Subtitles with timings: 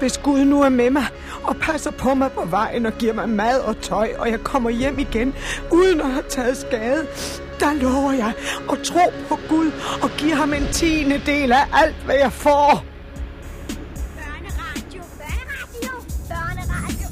[0.00, 1.04] hvis Gud nu er med mig
[1.42, 4.70] og passer på mig på vejen og giver mig mad og tøj, og jeg kommer
[4.70, 5.34] hjem igen
[5.70, 7.06] uden at have taget skade,
[7.60, 8.32] der lover jeg
[8.72, 9.70] at tro på Gud
[10.02, 12.84] og give ham en tiende del af alt, hvad jeg får.
[14.16, 15.92] Børneradio, børneradio,
[16.28, 17.08] børneradio.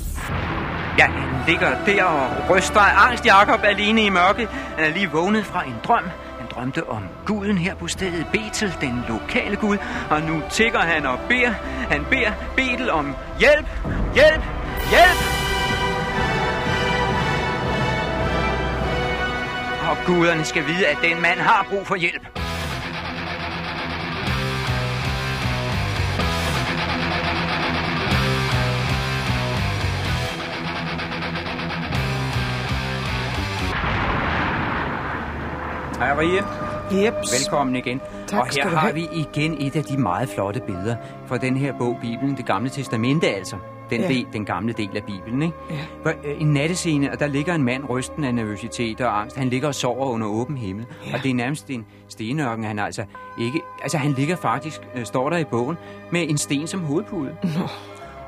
[0.98, 4.48] Ja, han ligger der og ryster af angst Jakob alene i mørke.
[4.76, 6.04] Han er lige vågnet fra en drøm.
[6.58, 9.76] Drømte om guden her på stedet Betel, den lokale gud.
[10.10, 11.50] Og nu tigger han og beder.
[11.90, 13.66] Han beder Betel om hjælp,
[14.14, 14.42] hjælp,
[14.90, 15.20] hjælp.
[19.90, 22.37] Og guderne skal vide, at den mand har brug for hjælp.
[35.98, 36.42] Hej Marie.
[37.04, 37.32] Jeps.
[37.44, 38.00] Velkommen igen.
[38.26, 38.94] Tak og her har have.
[38.94, 42.70] vi igen et af de meget flotte billeder fra den her bog, Bibelen, det gamle
[42.70, 43.56] testamente altså.
[43.90, 44.08] Den, Ja.
[44.08, 45.54] del, den gamle del af Bibelen, ikke?
[46.04, 46.10] Ja.
[46.10, 49.36] Øh, en nattescene, og der ligger en mand rysten af nervøsitet og angst.
[49.36, 50.86] Han ligger og sover under åben himmel.
[51.06, 51.14] Ja.
[51.16, 53.04] Og det er nærmest en stenørken, han altså
[53.40, 53.60] ikke...
[53.82, 55.76] Altså, han ligger faktisk, øh, står der i bogen,
[56.12, 57.36] med en sten som hovedpude.
[57.42, 57.68] Nå.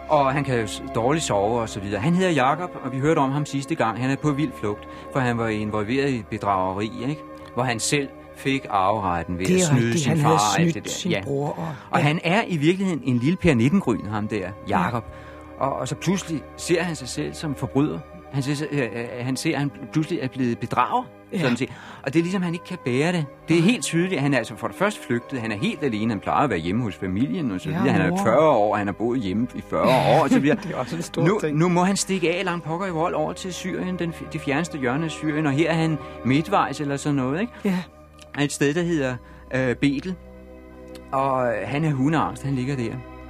[0.08, 2.00] Og han kan jo dårligt sove og så videre.
[2.00, 4.00] Han hedder Jakob, og vi hørte om ham sidste gang.
[4.00, 7.20] Han er på vild flugt, for han var involveret i bedrageri, ikke?
[7.60, 10.74] Hvor han selv fik arveretten ved Det at snyde rigtigt, sin han far og alt
[10.74, 10.90] det der.
[10.90, 11.48] sin bror.
[11.48, 12.04] Og, Og ja.
[12.04, 15.04] han er i virkeligheden en lille Per 19 ham der, Jakob.
[15.58, 17.98] Og, og så pludselig ser han sig selv som forbryder.
[18.32, 21.04] Han ser, øh, øh, han ser, at han pludselig er blevet bedrager.
[21.32, 21.38] Ja.
[21.40, 21.68] Sådan set.
[22.02, 23.24] Og det er ligesom, han ikke kan bære det.
[23.48, 25.40] Det er helt tydeligt, at han er altså for det første flygtet.
[25.40, 26.12] Han er helt alene.
[26.12, 27.92] Han plejer at være hjemme hos familien og så Ja, videre.
[27.92, 28.22] Han er mor.
[28.24, 30.56] 40 år, han har boet hjemme i 40 år og så videre.
[30.62, 31.58] Det er også en stor nu, ting.
[31.58, 34.78] nu må han stikke af langt pokker i vold over til Syrien, den, det fjerneste
[34.78, 35.46] hjørne af Syrien.
[35.46, 37.52] Og her er han midtvejs eller sådan noget, ikke?
[37.64, 37.78] Ja.
[38.40, 39.16] Et sted, der hedder
[39.54, 40.14] øh, Betel.
[41.12, 42.82] Og øh, han er hundeangst, han ligger der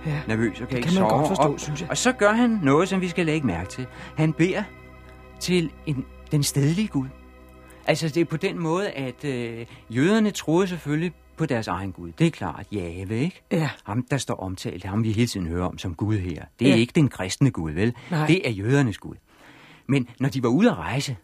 [0.07, 0.21] ja.
[0.29, 1.19] nervøs og kan, ikke kan man sove.
[1.19, 1.91] godt forstå, og, synes jeg.
[1.91, 3.87] Og så gør han noget, som vi skal lægge mærke til.
[4.17, 4.63] Han beder
[5.41, 7.07] til en, den stedlige Gud.
[7.91, 12.13] Altså, det er på den måde, at øh, jøderne troede selvfølgelig på deres egen Gud.
[12.19, 13.43] Det er klart, Jave, ikke?
[13.53, 13.71] Ja.
[13.85, 16.45] Ham, der står omtalt, ham vi hele tiden hører om som Gud her.
[16.59, 16.77] Det er Ja.
[16.77, 17.95] ikke den kristne Gud, vel?
[18.11, 18.27] Nej.
[18.27, 19.15] Det er jødernes Gud.
[19.87, 21.17] Men når de var ude at rejse,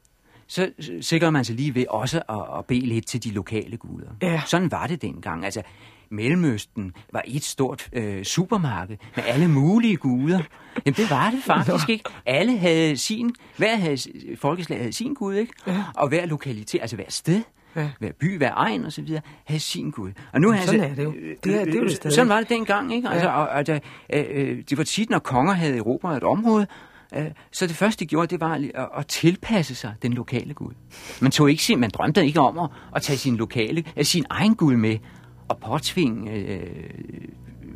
[0.47, 4.09] så sikrer man sig lige ved også at, at bede lidt til de lokale guder.
[4.22, 4.43] Ja.
[4.47, 5.44] Sådan var det dengang.
[5.44, 5.62] Altså,
[6.11, 10.41] Mellemøsten var et stort øh, supermarked med alle mulige guder.
[10.87, 12.05] Jamen, det var det faktisk ikke.
[12.27, 13.99] Alle havde sin, hver havde,
[14.41, 15.53] folkeslag havde sin gud, ikke?
[15.67, 15.84] Ja.
[15.94, 17.43] Og hver lokalitet, altså hver sted,
[17.77, 17.89] Ja.
[17.99, 20.11] hver by, hver egen og så videre, havde sin gud.
[20.33, 21.12] Og nu har sådan altså, er det jo.
[21.44, 22.15] Det er- det er jo det stadig.
[22.15, 23.09] Sådan var det dengang, ikke?
[23.09, 23.34] Altså, Ja.
[23.37, 23.78] og, og der,
[24.15, 26.67] øh, øh, det var tit, når konger havde erobret et område,
[27.17, 30.73] øh, så det første, de gjorde, det var at, at tilpasse sig den lokale gud.
[31.21, 34.25] Man, tog ikke sin, man drømte ikke om at, at tage sin, lokale, øh, sin
[34.31, 34.99] egen gud med
[35.49, 36.61] og påtvinge øh,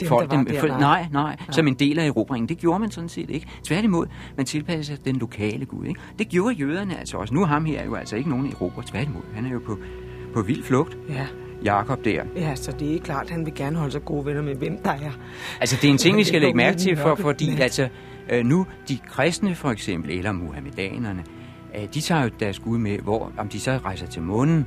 [0.00, 0.78] Dem, folk der var dem, for, nej.
[0.80, 2.48] nej, nej, som en del af erobringen.
[2.48, 3.46] Det gjorde man sådan set ikke.
[3.64, 5.84] Tværtimod, man tilpassede sig den lokale gud.
[5.86, 6.00] Ikke?
[6.18, 7.34] Det gjorde jøderne altså også.
[7.34, 8.82] Nu ham her jo altså ikke nogen erober.
[8.82, 9.78] Tværtimod, han er jo på,
[10.34, 10.98] på vild flugt.
[11.08, 11.26] Ja.
[11.64, 12.22] Jakob der.
[12.36, 14.78] ja, så det er klart, at han vil gerne holde sig gode venner med, hvem
[14.84, 15.10] der er.
[15.60, 17.62] Altså, det er en ting, vi skal lægge mærke til, for, fordi Ja.
[17.62, 17.88] altså,
[18.30, 21.24] øh, nu de kristne for eksempel, eller muhammedanerne,
[21.76, 24.66] øh, de tager jo deres Gud med, hvor om de så rejser til månen,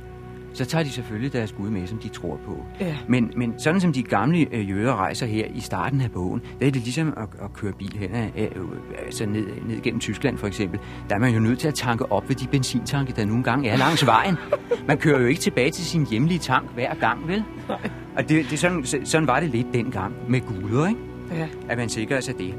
[0.54, 2.66] så tager de selvfølgelig deres Gud med, som de tror på.
[2.80, 2.96] Ja.
[3.08, 6.66] Men, men sådan som de gamle øh, jøder rejser her i starten af bogen, der
[6.66, 8.48] er det ligesom at, at køre bil hen, øh, øh,
[9.06, 10.80] altså ned, ned gennem Tyskland for eksempel.
[11.08, 13.68] Der er man jo nødt til at tanke op ved de benzintanke, der nogle gange
[13.68, 14.36] er langs vejen.
[14.88, 17.44] Man kører jo ikke tilbage til sin hjemlige tank hver gang, vel?
[18.16, 21.00] Og det, det, sådan, sådan var det lidt dengang med guder, ikke?
[21.32, 21.48] Ja.
[21.68, 22.54] at man sikrer sig det.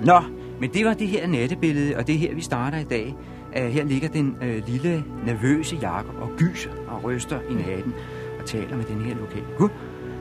[0.00, 0.20] Nå,
[0.60, 3.14] men det var det her nattebillede, og det er her, vi starter i dag.
[3.60, 7.94] Uh, her ligger den uh, lille, nervøse Jakob og gyser og ryster i natten
[8.38, 9.68] og taler med den her lokale Gud.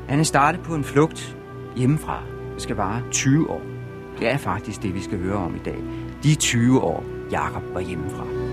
[0.09, 1.37] Han er startet på en flugt
[1.75, 2.23] hjemmefra.
[2.53, 3.61] Det skal vare 20 år.
[4.19, 5.79] Det er faktisk det, vi skal høre om i dag.
[6.23, 8.44] De 20 år, Jakob var hjemmefra.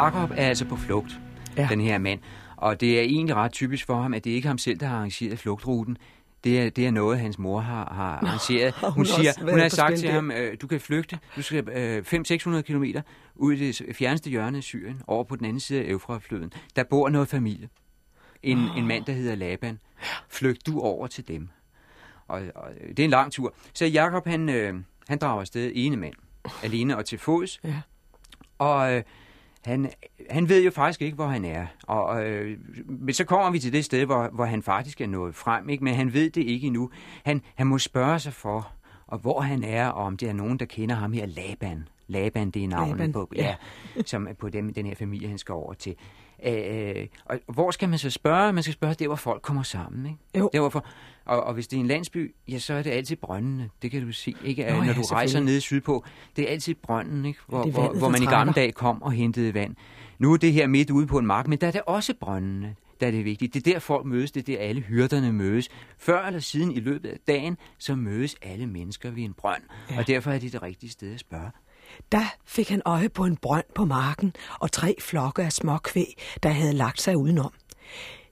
[0.00, 1.20] Jakob er altså på flugt,
[1.56, 1.66] Ja.
[1.70, 2.20] den her mand.
[2.56, 4.86] Og det er egentlig ret typisk for ham, at det ikke er ham selv, der
[4.86, 5.96] har arrangeret flugtruten.
[6.44, 8.74] Det er, det er noget, hans mor har, har arrangeret.
[8.80, 11.18] hun Hun, siger, hun har sagt til ham, øh, du kan flygte.
[11.36, 12.04] Du skal øh,
[12.58, 13.02] 500-600 kilometer
[13.34, 16.52] ud i det fjerneste hjørne af Syrien, over på den anden side af Eufratfloden.
[16.76, 17.68] Der bor noget familie.
[18.42, 18.78] En, Ah.
[18.78, 19.78] en mand, der hedder Laban.
[20.28, 21.48] Flygt du over til dem.
[22.28, 23.54] Og, og det er en lang tur.
[23.74, 24.74] Så Jakob han, øh,
[25.08, 26.14] han drager afsted ene mand.
[26.64, 27.60] Alene og til fods.
[27.64, 27.74] Ja.
[28.58, 29.02] Og øh,
[29.64, 29.90] han,
[30.30, 31.66] han ved jo faktisk ikke, hvor han er.
[31.82, 35.34] Og, øh, men så kommer vi til det sted, hvor, hvor han faktisk er nået
[35.34, 35.84] frem, ikke?
[35.84, 36.90] men han ved det ikke endnu.
[37.24, 38.72] Han, han må spørge sig for,
[39.06, 41.88] og hvor han er, og om det er nogen, der kender ham her, Laban.
[42.06, 43.54] Laban, det er navnet Laban, på, ja.
[44.06, 45.96] som er på dem, den her familie, han skal over til.
[46.46, 48.52] Øh, og hvor skal man så spørge?
[48.52, 50.06] Man skal spørge der, hvor folk kommer sammen.
[50.06, 50.18] Ikke?
[50.38, 50.50] Jo.
[50.52, 50.84] Der, hvor for,
[51.24, 53.70] og, og hvis det er en landsby, ja, så er det altid brøndene.
[53.82, 54.64] Det kan du se, ikke?
[54.64, 55.54] Nå Når ja, du rejser selvfølgelig.
[55.54, 56.04] ned sydpå.
[56.36, 57.40] Det er altid brønden, ikke?
[57.48, 59.76] Hvor, det hvor, vandet, hvor der man i gamle dage kom og hentede vand.
[60.18, 62.74] Nu er det her midt ude på en mark, men der er det også brøndene,
[63.00, 63.54] der er det vigtigt.
[63.54, 65.68] Det er der folk mødes, det er der alle hyrderne mødes.
[65.98, 69.62] Før eller siden i løbet af dagen, så mødes alle mennesker ved en brønd.
[69.90, 69.98] Ja.
[69.98, 71.50] Og derfor er det det rigtige sted at spørge.
[72.12, 76.48] Der fik han øje på en brønd på marken og tre flokke af småkvæg, der
[76.48, 77.52] havde lagt sig udenom.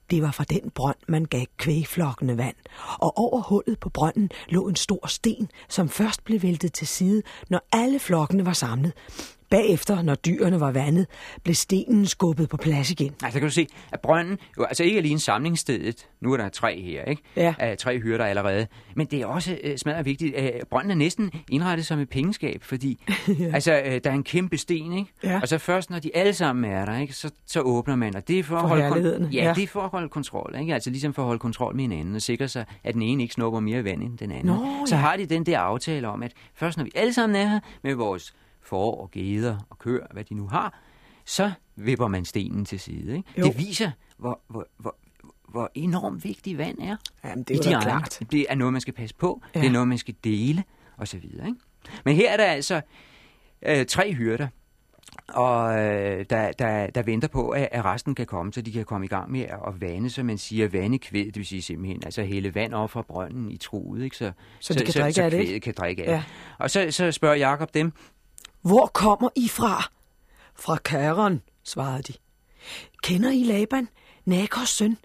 [0.09, 2.55] Det var fra den brønd, man gav kvægflokkene vand,
[2.99, 7.21] og over hullet på brønden lå en stor sten, som først blev væltet til side,
[7.49, 8.93] når alle flokkene var samlet.
[9.53, 11.07] Bagefter, når dyrene var vandet,
[11.43, 13.15] blev stenen skubbet på plads igen.
[13.21, 16.07] Nej, så kan du se, at brønden jo altså ikke alene samlingsstedet.
[16.21, 17.21] Nu er der tre her, ikke?
[17.35, 17.53] Ja.
[17.59, 18.67] Af tre hyrder allerede.
[18.95, 20.35] Men det er også øh, smadret vigtigt.
[20.37, 23.03] Øh, brønden er næsten indrettet som et pengeskab, fordi
[23.39, 23.51] ja.
[23.53, 25.11] altså, øh, der er en kæmpe sten, ikke?
[25.23, 25.39] Ja.
[25.41, 27.13] Og så først, når de alle sammen er der, ikke?
[27.13, 28.15] Så, så åbner man.
[28.15, 29.53] Og det er for, For at holde herligheden, ja, ja.
[29.53, 30.73] det er for at holde kontrol, ikke?
[30.73, 33.33] Altså ligesom for at holde kontrol med hinanden og sikre sig, at den ene ikke
[33.33, 34.45] snupper mere vand end den anden.
[34.45, 35.01] Nå, så ja.
[35.01, 37.93] har de den der aftale om, at først når vi alle sammen er her med
[37.95, 38.33] vores
[38.63, 40.79] får og geder og køer, hvad de nu har,
[41.25, 43.17] så vipper man stenen til side.
[43.17, 43.29] Ikke?
[43.37, 43.45] Jo.
[43.45, 44.95] Det viser, hvor, hvor, hvor,
[45.49, 46.95] hvor enormt vigtigt vand er.
[47.25, 48.19] Jamen, det er de klart.
[48.31, 49.41] Det er noget, man skal passe på.
[49.55, 49.59] Ja.
[49.59, 50.63] Det er noget, man skal dele,
[50.97, 51.47] og så videre.
[51.47, 51.59] Ikke?
[52.05, 52.81] Men her er der altså
[53.65, 54.47] øh, tre hyrder,
[55.27, 58.85] og øh, der, der, der venter på, at, at resten kan komme, så de kan
[58.85, 62.01] komme i gang med at vande, som man siger, vande kvæd, det vil sige simpelthen,
[62.05, 64.17] altså hælde vand op fra brønden i truet, ikke?
[64.17, 66.15] Så, Så de kan så, drikke så af det, kvædet kan drikke af Ja.
[66.17, 66.23] det.
[66.59, 67.93] Og så, så spørger Jakob dem,
[68.63, 69.83] Hvor kommer I fra?
[70.55, 72.13] Fra Karon, svarede de.
[73.03, 73.87] Kender I Laban,
[74.25, 74.97] Nakos søn?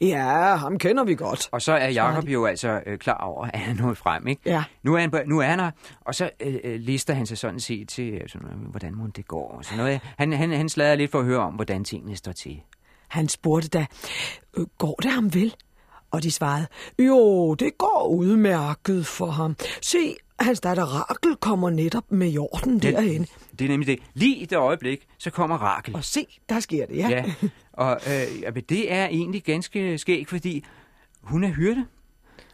[0.00, 1.48] Ja, ham kender vi godt.
[1.52, 4.42] Og så er Jakob jo altså øh, klar over, at han er nået frem, ikke?
[4.46, 4.64] Ja.
[4.82, 5.70] Nu er han, på- nu er han her,
[6.00, 9.50] og så øh, øh, lister han sig sådan set til, noget, hvordan må det går.
[9.58, 10.00] Og sådan noget.
[10.18, 12.60] Han, han, han slader lidt for at høre om, hvordan tingene står til.
[13.08, 13.86] Han spurgte da,
[14.56, 15.54] "Øh, går det ham vel?
[16.10, 16.66] Og de svarede,
[16.98, 19.56] jo, det går udmærket for ham.
[19.82, 23.26] Se, hans datter Rakel kommer netop med jorden derhen.
[23.58, 23.98] Det er nemlig det.
[24.14, 25.94] Lige i det øjeblik, så kommer Rakel.
[25.94, 27.08] Og se, der sker det, ja.
[27.08, 27.24] Ja,
[27.72, 28.00] og
[28.46, 30.64] øh, det er egentlig ganske skægt, fordi
[31.22, 31.86] hun er hyrde.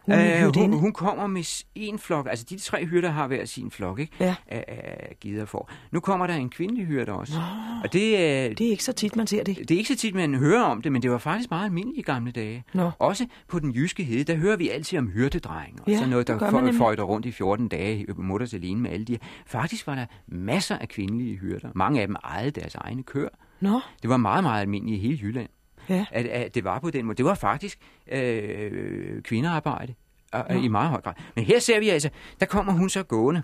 [0.05, 3.71] Hun Øh, hun, hun kommer med en flok, altså de tre hyrder har hver sin
[3.71, 4.13] flok, ikke?
[4.19, 4.35] Ja.
[4.47, 5.69] Af, gider for.
[5.91, 7.33] Nu kommer der en kvindelig hyrde også.
[7.83, 9.57] Og det, øh, Det er ikke så tit, man ser det.
[9.57, 11.97] det er ikke så tit, man hører om det, men det var faktisk meget almindeligt
[11.99, 12.63] i gamle dage.
[12.73, 12.91] Nå.
[12.99, 16.27] Også på den jyske hede, der hører vi altid om hyrdedreng, og Ja, sådan noget,
[16.27, 19.17] der føjter rundt i 14 dage, mutter til alene med alle de.
[19.45, 21.69] Faktisk var der masser af kvindelige hyrder.
[21.75, 23.29] Mange af dem ejede deres egne køer.
[23.59, 25.49] Nå, Det var meget, meget almindeligt i hele Jylland,
[25.89, 26.05] ja.
[26.11, 27.17] at, at det var på den måde.
[27.17, 27.79] Det var faktisk
[28.11, 29.93] øh, kvindearbejde
[30.51, 31.13] øh, i meget høj grad.
[31.35, 32.09] Men her ser vi altså,
[32.39, 33.41] der kommer hun så gående.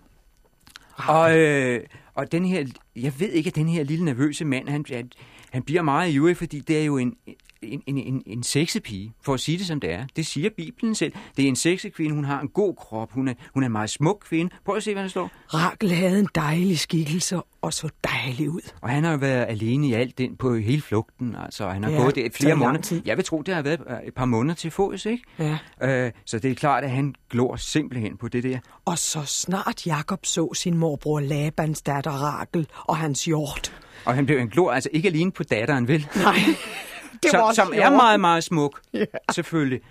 [1.08, 2.66] Og, øh, og den her,
[2.96, 5.12] jeg ved ikke, at den her lille nervøse mand, han, han,
[5.52, 7.16] han bliver meget ivrig, fordi det er jo en,
[7.62, 10.06] en, en, en, en sexepige, for at sige det som det er.
[10.16, 11.14] Det siger Bibelen selv.
[11.38, 13.90] Det er en sexekvinde, hun har en god krop, hun er, hun er en meget
[13.90, 14.52] smuk kvinde.
[14.66, 15.32] Prøv at se, hvad der står.
[15.54, 18.72] Rakel havde en dejlig skikkelse og så dejlig ud.
[18.82, 21.92] Og han har jo været alene i alt den på hele flugten, altså han har
[21.92, 22.82] Ja, gået det flere måneder.
[22.82, 23.02] tid.
[23.06, 25.24] Jeg vil tro, det har været øh, et par måneder til fods, ikke?
[25.40, 25.58] Ja.
[25.82, 28.60] Øh, så det er klart, at han glor simpelthen på det der.
[28.86, 33.74] Og så snart Jakob så sin morbror Labans datter Rakel og hans hjort.
[34.06, 36.08] Og han blev en glor, altså ikke alene på datteren, vel?
[36.16, 36.36] Nej,
[37.24, 39.06] det som, var som er meget, meget smuk, Ja.
[39.32, 39.82] selvfølgelig.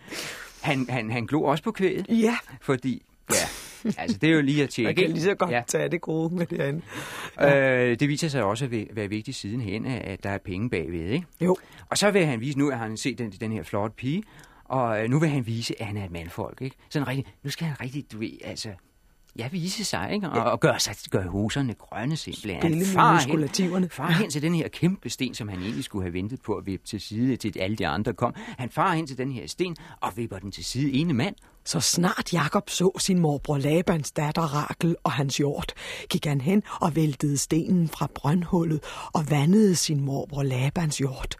[0.60, 3.34] Han, han, han glor også på kvædet, Ja, fordi, ja,
[3.98, 4.86] altså det er jo lige at tjekke.
[4.88, 5.56] man kan lige så godt Ja.
[5.56, 5.62] ja.
[5.66, 6.82] tage det gode med det andet.
[7.40, 11.10] Øh, det viser sig også at væ- være vigtigt sidenhen, at der er penge bagved,
[11.10, 11.26] ikke?
[11.40, 11.56] Jo,
[11.90, 14.22] Og så vil han vise, nu har han set den, den her flotte pige,
[14.64, 16.76] og øh, nu vil han vise, at han er et mandfolk, ikke?
[16.90, 18.68] Sådan rigtig, nu skal han rigtig, du ved, altså,
[19.38, 20.30] ja, vise sig, ikke?
[20.30, 22.60] Og, og gøre, sig, gøre huserne grønne simpelthen.
[22.60, 23.88] Spille med farer hen, muskulativerne.
[23.88, 26.66] far hen til den her kæmpe sten, som han egentlig skulle have ventet på at
[26.66, 28.34] vippe til side, til alle de andre kom.
[28.36, 31.34] Han farer hen til den her sten og vipper den til side ene mand.
[31.64, 35.72] Så snart Jakob så sin morbror Labans datter Rakel og hans hjort,
[36.10, 38.80] gik han hen og væltede stenen fra brøndhullet
[39.12, 41.36] og vandede sin morbror Labans hjort.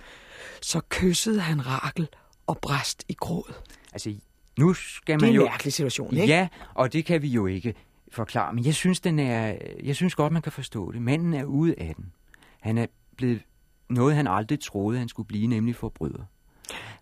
[0.63, 2.09] Så kyssede han Rakel
[2.47, 3.55] og bræst i gråd.
[3.93, 4.15] Altså,
[4.59, 5.45] nu skal Det man er en jo...
[5.45, 6.27] mærkelig situation, ikke?
[6.35, 7.75] Ja, og det kan vi jo ikke
[8.13, 8.53] forklare.
[8.53, 11.03] Men jeg synes, den er, jeg synes godt, man kan forstå det.
[11.03, 12.13] Manden er ude af den.
[12.61, 12.87] Han er
[13.17, 13.43] blevet
[13.91, 16.23] noget, han aldrig troede, han skulle blive, nemlig forbryder.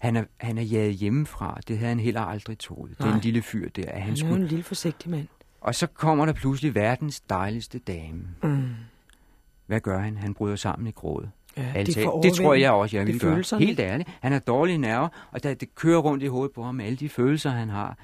[0.01, 1.59] Han er, han er jaget hjemmefra.
[1.69, 2.99] Det havde han heller aldrig troet.
[2.99, 3.21] Den Nej.
[3.23, 3.83] lille fyr der.
[3.83, 4.37] At han Han er skulle...
[4.37, 5.27] en lille forsigtig mand.
[5.61, 8.23] Og så kommer der pludselig verdens dejligste dame.
[8.43, 8.69] Mm.
[9.67, 10.17] Hvad gør han?
[10.17, 11.29] Han bryder sammen i gråd.
[11.57, 12.05] Ja, Ærligt de talt.
[12.05, 13.33] får det tror jeg også, jeg Det vil er gøre.
[13.33, 13.67] følelserne.
[13.67, 14.09] Helt ærligt.
[14.21, 17.09] Han har dårlige nerver, og der, det kører rundt i hovedet på ham alle de
[17.09, 17.99] følelser, han har.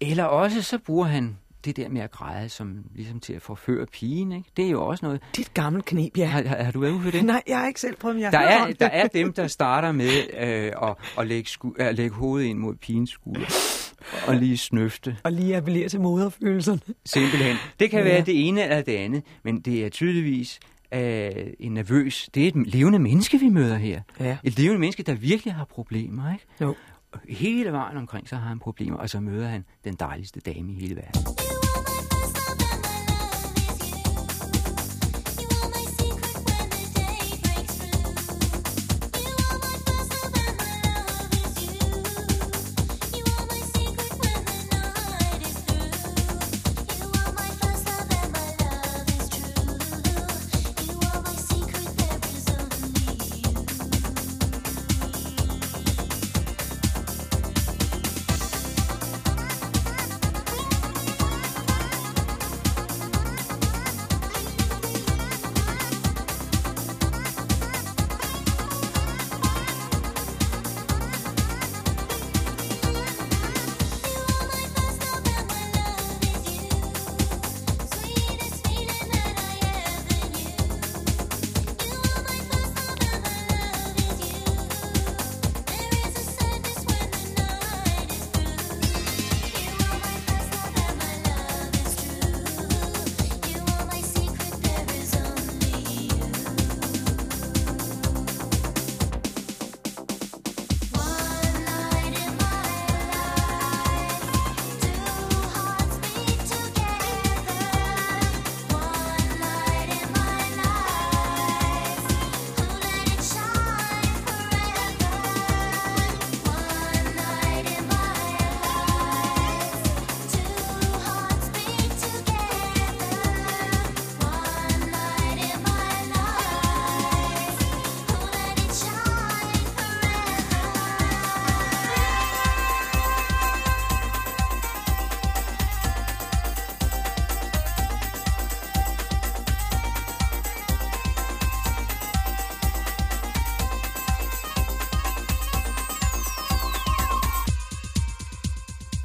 [0.00, 3.86] Eller også så bruger han det der med at græde som ligesom til at forføre
[3.86, 4.32] pigen.
[4.32, 4.50] Ikke?
[4.56, 5.20] Det er jo også noget.
[5.32, 6.24] Det er et gammelt knep, ja.
[6.26, 7.24] Har, har, har du været det?
[7.34, 8.80] Nej, jeg har ikke selv prøvet, men jeg Der er, det.
[8.80, 12.58] der er dem, der starter med øh, at, at, lægge sku, at lægge hovedet ind
[12.58, 13.46] mod pigens skulder
[14.28, 15.16] og lige snøfte.
[15.24, 16.80] Og lige appellere til moderfølelserne.
[17.06, 17.56] Simpelthen.
[17.80, 18.04] Det kan Ja.
[18.04, 20.60] være det ene eller det andet, men det er tydeligvis
[20.94, 22.28] øh, en nervøs.
[22.34, 24.00] Det er et levende menneske, vi møder her.
[24.20, 24.36] Ja.
[24.44, 26.44] Et levende menneske, der virkelig har problemer, ikke?
[26.60, 26.74] Jo.
[27.28, 30.74] Hele vejen omkring, så har han problemer, og så møder han den dejligste dame i
[30.74, 31.61] hele verden.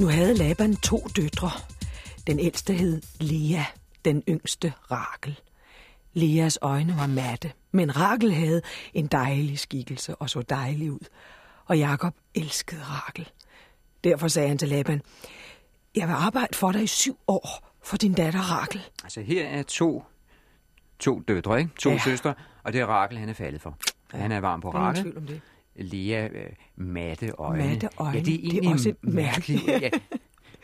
[0.08, 1.52] Nu havde Laban to døtre.
[2.28, 3.64] Den ældste hed Lea,
[4.06, 5.40] den yngste Rakel.
[6.14, 8.62] Leas øjne var matte, men Rakel havde
[8.94, 11.00] en dejlig skikkelse og så dejlig ud.
[11.66, 13.30] Og Jakob elskede Rakel.
[14.04, 15.02] Derfor sagde han til Laban,
[15.96, 18.82] jeg vil arbejde for dig i syv år for din datter Rakel.
[19.04, 20.04] Altså her er to,
[21.00, 21.72] to døtre, ikke?
[21.80, 21.98] To Ja.
[22.04, 22.34] søstre,
[22.64, 23.78] og det er Rakel, han er faldet for.
[24.14, 24.18] Ja.
[24.18, 25.18] Han er varm på Rakel.
[25.18, 25.42] om det.
[25.78, 27.68] Lea, øh, matte øjne.
[27.70, 29.68] Matte øjne, Ja, det er det er egentlig også et mærkeligt.
[29.68, 29.84] mærke.
[29.86, 29.90] ja.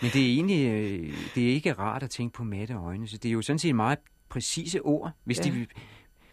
[0.02, 3.08] Men det er egentlig øh, det er ikke rart at tænke på matte øjne.
[3.08, 5.44] Så det er jo sådan set meget præcise ord, hvis Ja.
[5.44, 5.68] de vil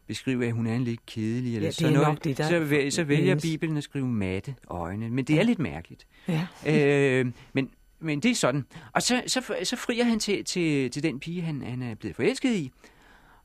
[0.06, 1.54] beskrive, at hun er en lidt kedelig.
[1.56, 2.24] Eller Ja, sådan noget.
[2.24, 2.44] det, der
[2.90, 3.42] så, så vælger menes.
[3.42, 5.10] Bibelen at skrive matte øjne.
[5.10, 6.06] Men det er lidt mærkeligt.
[6.28, 6.46] Ja.
[6.66, 7.70] øh, men,
[8.00, 8.64] men det er sådan.
[8.92, 12.16] Og så, så, så frier han til, til, til den pige, han, han er blevet
[12.16, 12.70] forelsket i,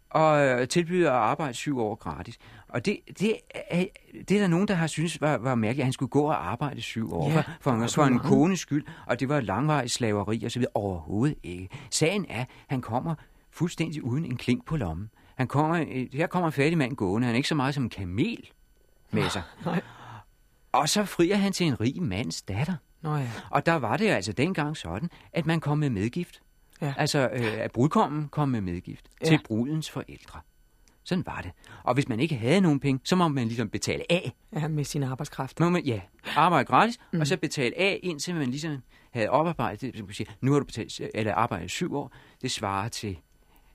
[0.10, 2.38] og tilbyder at arbejde syv år gratis.
[2.76, 3.38] Og det, det,
[3.70, 3.86] er,
[4.30, 6.52] det er der nogen, der har synes var, var mærkeligt, at han skulle gå og
[6.52, 10.44] arbejde syv år Ja, for, for, for en kones skyld, og det var langvarig slaveri
[10.44, 10.72] og så videre.
[10.74, 11.70] Overhovedet ikke.
[11.92, 13.16] Sagen er, han kommer
[13.52, 15.10] fuldstændig uden en klink på lommen.
[15.36, 17.84] Han kommer, øh, her kommer en fattig mand gående, han er ikke så meget som
[17.84, 18.50] en kamel
[19.12, 19.42] med sig.
[19.66, 19.82] Nej.
[20.72, 22.76] Og så frier han til en rig mands datter.
[23.02, 23.32] Nå ja.
[23.50, 26.42] Og der var det altså dengang sådan, at man kom med medgift.
[26.82, 26.94] Ja.
[26.98, 29.28] Altså, øh, at brudkommen kom med medgift ja.
[29.28, 30.40] til brudens forældre.
[31.06, 31.52] Sådan var det.
[31.84, 34.34] Og hvis man ikke havde nogen penge, så må man ligesom betale af.
[34.54, 35.60] Ja, med sin arbejdskraft.
[35.60, 36.02] Man, ja,
[36.36, 37.20] arbejde gratis, mm.
[37.20, 38.78] og så betale af, indtil man ligesom
[39.12, 39.98] havde oparbejdet det.
[39.98, 42.14] Som man siger, nu har du betalt, eller arbejdet syv år.
[42.42, 43.18] Det svarer til,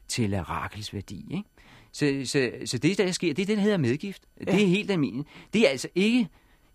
[0.09, 1.27] til Rakels værdi.
[1.31, 1.49] Ikke?
[1.93, 4.23] Så, så, så det, der sker, det er det, der hedder medgift.
[4.41, 4.53] Ja.
[4.53, 5.29] Det er helt almindeligt.
[5.53, 6.29] Det er altså ikke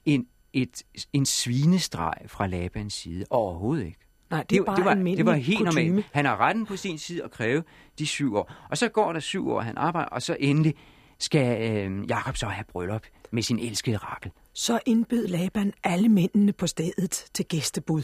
[0.05, 0.83] en, et,
[1.13, 3.25] en svinestreg fra Labans side.
[3.29, 3.99] Overhovedet ikke.
[4.29, 5.85] Nej, det, er bare det, var, det var helt kutume.
[5.87, 6.05] normalt.
[6.13, 7.63] Han har retten på sin side at kræve
[7.99, 8.53] de syv år.
[8.69, 10.75] Og så går der syv år, han arbejder, og så endelig
[11.19, 13.01] skal øh, Jakob så have bryllup
[13.31, 14.31] med sin elskede Rakel.
[14.53, 18.03] Så indbød Laban alle mændene på stedet til gæstebud.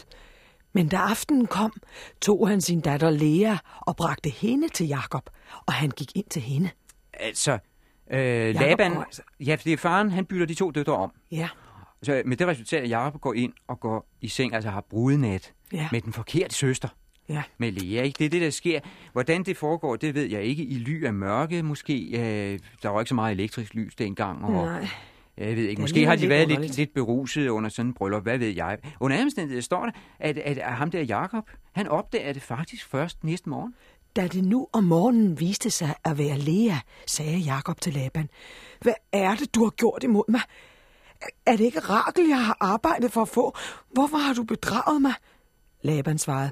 [0.74, 1.74] Men da aftenen kom,
[2.22, 5.30] tog han sin datter Lea og bragte hende til Jakob,
[5.66, 6.70] og han gik ind til hende.
[7.14, 7.60] Altså,
[8.12, 9.22] øh, Laban, altså.
[9.40, 11.12] ja, fordi faren, han bytter de to døtre om.
[11.32, 11.50] Ja.
[12.04, 15.54] Så med det resultat, at Jakob går ind og går i seng, altså har brudnat
[15.74, 15.90] ja.
[15.92, 16.88] med den forkerte søster.
[17.30, 17.44] Ja.
[17.58, 18.18] Med Lea, ikke?
[18.18, 18.80] Det er det, der sker.
[19.12, 20.64] Hvordan det foregår, det ved jeg ikke.
[20.64, 22.10] I ly af mørke måske.
[22.14, 24.46] Øh, der var ikke så meget elektrisk lys dengang.
[24.46, 24.88] Og, Nej.
[25.38, 28.38] Jeg ved ikke, måske har de været lidt, lidt beruset under sådan en bryllup, hvad
[28.38, 28.78] ved jeg.
[29.00, 33.24] Under omstændighed står der, at, at, at ham der Jakob, han opdager det faktisk først
[33.24, 33.76] næste morgen.
[34.16, 36.76] Da det nu om morgenen viste sig at være Lea,
[37.08, 38.30] sagde Jakob til Laban,
[38.82, 40.42] hvad er det, du har gjort imod mig?
[41.46, 43.56] Er det ikke Rakel, jeg har arbejdet for at få?
[43.94, 45.14] Hvorfor har du bedraget mig?
[45.82, 46.52] Laban svarede,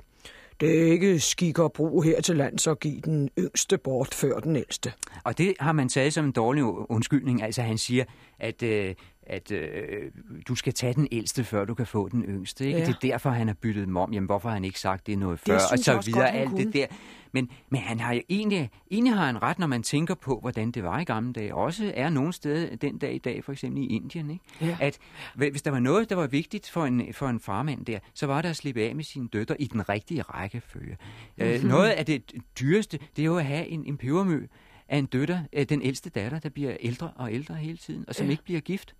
[0.59, 4.39] det er ikke skik og brug her til lands at give den yngste bort før
[4.39, 4.93] den ældste.
[5.23, 7.43] Og det har man taget som en dårlig undskyldning.
[7.43, 8.03] Altså han siger,
[8.39, 8.95] at, øh,
[9.29, 10.11] at øh,
[10.47, 12.65] du skal tage den ældste, før du kan få den yngste.
[12.65, 12.79] Ikke?
[12.79, 12.85] Ja.
[12.85, 14.13] Det er derfor, han har byttet dem om.
[14.13, 15.53] Jamen, hvorfor har han ikke sagt det noget før?
[15.53, 16.65] Det og så videre, godt, alt kunne.
[16.65, 16.85] det der.
[17.31, 20.71] Men, men han har jo egentlig, egentlig har han ret, når man tænker på, hvordan
[20.71, 21.55] det var i gamle dage.
[21.55, 24.29] Også er nogle steder den dag i dag, for eksempel i Indien.
[24.29, 24.43] Ikke?
[24.61, 24.77] Ja.
[24.79, 24.99] At
[25.35, 28.41] hvis der var noget, der var vigtigt for en, for en farmand der, så var
[28.41, 30.97] det at slippe af med sine døtre i den rigtige rækkefølge.
[31.37, 31.53] Mm-hmm.
[31.53, 34.47] Øh, noget af det dyreste, det er jo at have en, en pebermø
[34.89, 38.15] af en døtter, af den ældste datter, der bliver ældre og ældre hele tiden, og
[38.15, 38.31] som ja.
[38.31, 38.95] ikke bliver gift.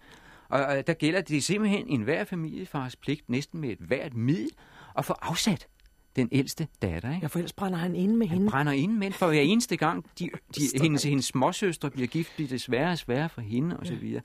[0.50, 4.50] Og, og der gælder det simpelthen en hver familiefars pligt, næsten med et hvert middel,
[4.98, 5.68] at få afsat
[6.16, 7.10] den ældste datter.
[7.10, 7.22] Ikke?
[7.22, 8.52] Ja, for ellers brænder han inde med Han hende.
[8.52, 12.50] brænder ind med for hver eneste gang, de, de, hendes, hendes småsøstre bliver gift, bliver
[12.50, 14.22] det sværere og sværere for hende og så videre.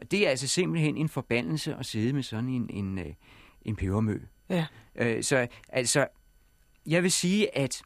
[0.00, 3.12] Og det er altså simpelthen en forbandelse at sidde med sådan en, en, øh,
[3.62, 4.18] en pebermø.
[4.50, 4.66] Ja.
[4.96, 6.06] Øh, så altså,
[6.86, 7.82] jeg vil sige, at,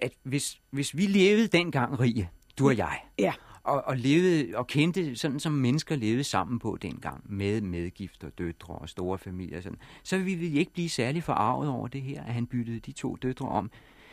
[0.00, 3.32] at hvis, hvis vi levede dengang rige, du og jeg, Ja.
[3.62, 8.38] og, og levede og kendte sådan som mennesker levede sammen på dengang med medgift og
[8.38, 12.22] døtre og store familier sådan, så ville vi ikke blive særlig forarvet over det her,
[12.24, 13.70] at han byttede de to døtre om.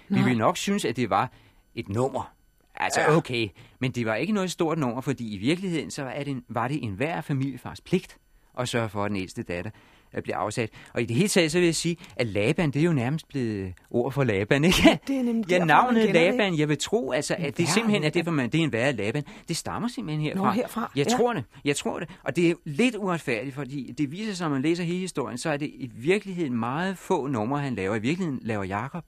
[0.09, 0.23] Vi Nej.
[0.23, 1.31] ville nok synes, at det var
[1.75, 2.33] et nummer.
[2.75, 3.47] Altså okay,
[3.79, 6.83] men det var ikke noget stort nummer, fordi i virkeligheden så er det var det
[6.83, 8.17] en hver familiefars pligt
[8.59, 9.71] at sørge for, at den ældste datter
[10.17, 10.69] øh, bliver afsat.
[10.93, 13.27] Og i det hele taget, så vil jeg sige, at Laban, det er jo nærmest
[13.27, 14.99] blevet ord for Laban, ikke?
[15.07, 17.65] Det er nemlig ja, navnet kender det, Laban, jeg vil tro, altså, En at det
[17.65, 18.13] værre simpelthen er Laban.
[18.13, 19.23] derfor, man, det er en værre Laban.
[19.47, 20.43] Det stammer simpelthen herfra.
[20.45, 21.17] Nå, herfra, Jeg ja.
[21.17, 22.09] tror det, jeg tror det.
[22.23, 25.49] Og det er lidt uretfærdigt, fordi det viser sig, når man læser hele historien, så
[25.49, 27.95] er det i virkeligheden meget få numre, han laver.
[27.95, 29.03] I virkeligheden laver Jakob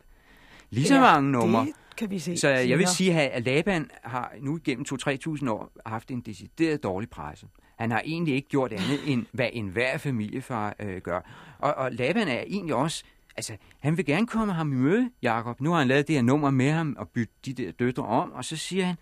[0.69, 1.65] lige så mange numre.
[1.65, 2.37] Det kan vi se.
[2.37, 7.09] Så jeg vil sige, at Laban har nu gennem 2-3.000 år haft en decideret dårlig
[7.09, 7.47] presse.
[7.79, 11.19] Han har egentlig ikke gjort andet, end hvad enhver familiefar øh, gør.
[11.59, 13.03] Og, og Laban er egentlig også...
[13.37, 15.61] Altså, han vil gerne komme ham i møde, Jakob.
[15.61, 18.31] Nu har han lavet det her nummer med ham og bytte de der døtre om,
[18.31, 18.95] og så siger han,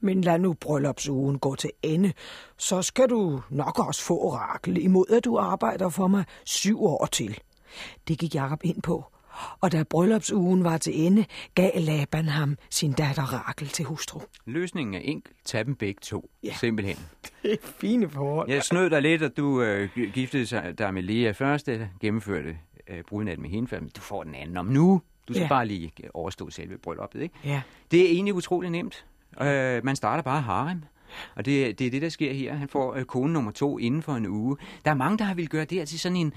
[0.00, 2.12] Men lad nu bryllupsugen gå til ende.
[2.56, 7.06] Så skal du nok også få orakel, imod at du arbejder for mig syv år
[7.06, 7.38] til.
[8.08, 9.11] Det gik Jakob ind på.
[9.60, 14.20] Og da bryllupsugen var til ende, gav Laban ham sin datter Rakel til hustru.
[14.46, 15.32] løsningen er enkel.
[15.44, 16.30] Tag dem begge to.
[16.44, 16.54] Ja.
[16.60, 16.96] Simpelthen.
[17.42, 18.50] Det er fine forhold.
[18.50, 21.68] Jeg snød dig lidt, at du øh, giftede dig med Lea først,
[22.00, 22.56] gennemførte
[22.88, 25.02] øh, brudnat med hende, men du får den anden om nu.
[25.28, 25.44] Du skal Ja.
[25.44, 25.48] ja.
[25.48, 27.34] bare lige overstå selve brylluppet, ikke?
[27.44, 27.62] Ja.
[27.90, 29.06] Det er egentlig utrolig nemt.
[29.42, 30.82] Øh, man starter bare harem.
[31.36, 32.54] Og det, det er det, der sker her.
[32.54, 34.56] Han får øh, kone nummer to inden for en uge.
[34.84, 36.32] Der er mange, der har vil gøre det her til sådan en,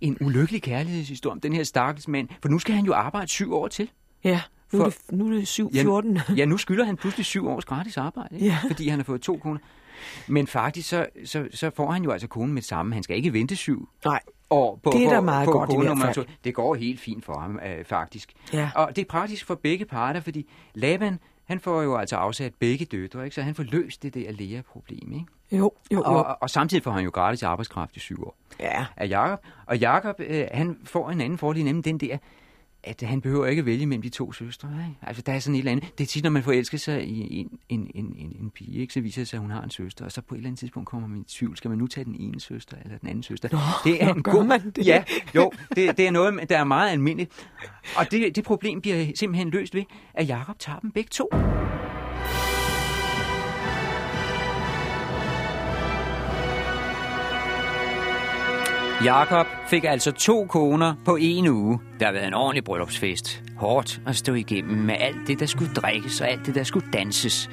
[0.00, 2.28] en ulykkelig kærlighedshistorie om den her stakkels mand.
[2.42, 3.90] For nu skal han jo arbejde syv år til.
[4.24, 4.40] Ja,
[4.72, 6.28] nu, For- er, det, nu er det 7-14.
[6.28, 8.46] Ja, ja, nu skylder han pludselig syv års gratis arbejde, ikke?
[8.46, 8.58] Ja.
[8.66, 9.58] fordi han har fået to koner.
[10.28, 12.94] Men faktisk, så, så, så får han jo altså konen med det samme.
[12.94, 15.70] Han skal ikke vente syv Nej, år på, Det er på, da meget på godt
[15.70, 16.26] i kone hvert fald.
[16.44, 18.32] Det går helt fint for ham, øh, faktisk.
[18.52, 18.70] Ja.
[18.74, 22.84] Og det er praktisk for begge parter, fordi Laban, han får jo altså afsat begge
[22.84, 23.34] døtre, ikke?
[23.34, 25.12] så han får løst det der Lea-problem.
[25.12, 25.24] Ikke?
[25.52, 26.02] Jo, jo, jo.
[26.02, 29.40] Og, og, samtidig får han jo gratis arbejdskraft i syv år Ja, af Jakob.
[29.66, 32.18] Og Jakob, øh, han får en anden fordel, nemlig den der,
[32.84, 34.68] at han behøver ikke at vælge mellem de to søstre.
[34.68, 34.98] Ikke?
[35.02, 35.98] Altså, der er sådan et eller andet.
[35.98, 38.92] Det er tit, når man forelsker sig i en, en, en, en, en pige, ikke?
[38.92, 40.58] så viser det sig, at hun har en søster, og så på et eller andet
[40.58, 41.56] tidspunkt kommer man i tvivl.
[41.56, 43.48] Skal man nu tage den ene søster eller den anden søster?
[43.52, 44.86] Nå, det er nå, gør man det?
[44.86, 47.48] Ja, jo, det, det er noget, der er meget almindeligt.
[47.96, 49.84] Og det, det problem bliver simpelthen løst ved,
[50.14, 51.28] at Jakob tager dem begge to.
[59.04, 61.80] Jakob fik altså to koner på en uge.
[62.00, 63.42] Der har været en ordentlig bryllupsfest.
[63.56, 66.86] Hårdt at stå igennem med alt det, der skulle drikkes og alt det, der skulle
[66.92, 67.50] danses.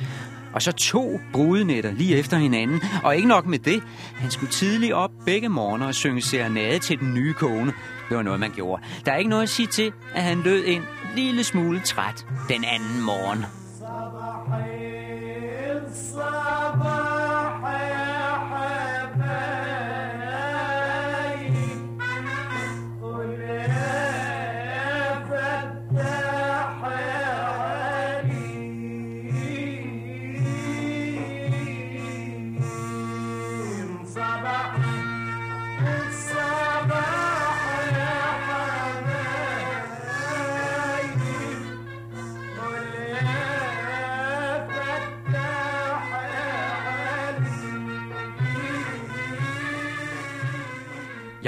[0.53, 2.81] Og så to brudenætter lige efter hinanden.
[3.03, 3.83] Og ikke nok med det.
[4.15, 7.73] Han skulle tidligt op begge morgener og synge serenade til den nye kone.
[8.09, 8.83] Det var noget, man gjorde.
[9.05, 10.81] Der er ikke noget at sige til, at han lød en
[11.15, 13.45] lille smule træt den anden morgen.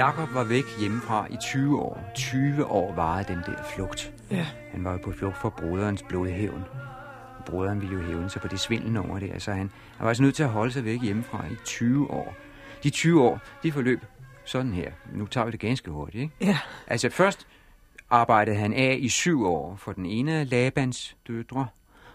[0.00, 2.10] Jakob var væk hjemmefra i 20 år.
[2.14, 4.12] 20 år varede den der flugt.
[4.30, 4.46] Ja.
[4.70, 6.64] Han var jo på flugt for broderens blodhævn.
[7.46, 9.58] Broderen ville jo hævne sig på det svindelnummer der, så han,
[9.96, 12.34] han var altså nødt til at holde sig væk hjemmefra i 20 år.
[12.82, 14.04] De 20 år, de forløb
[14.44, 14.92] sådan her.
[15.12, 16.34] Nu tager vi det ganske hurtigt, ikke?
[16.40, 16.58] Ja.
[16.86, 17.46] Altså først
[18.10, 21.66] arbejdede han af i syv år for den ene af Labans døtre,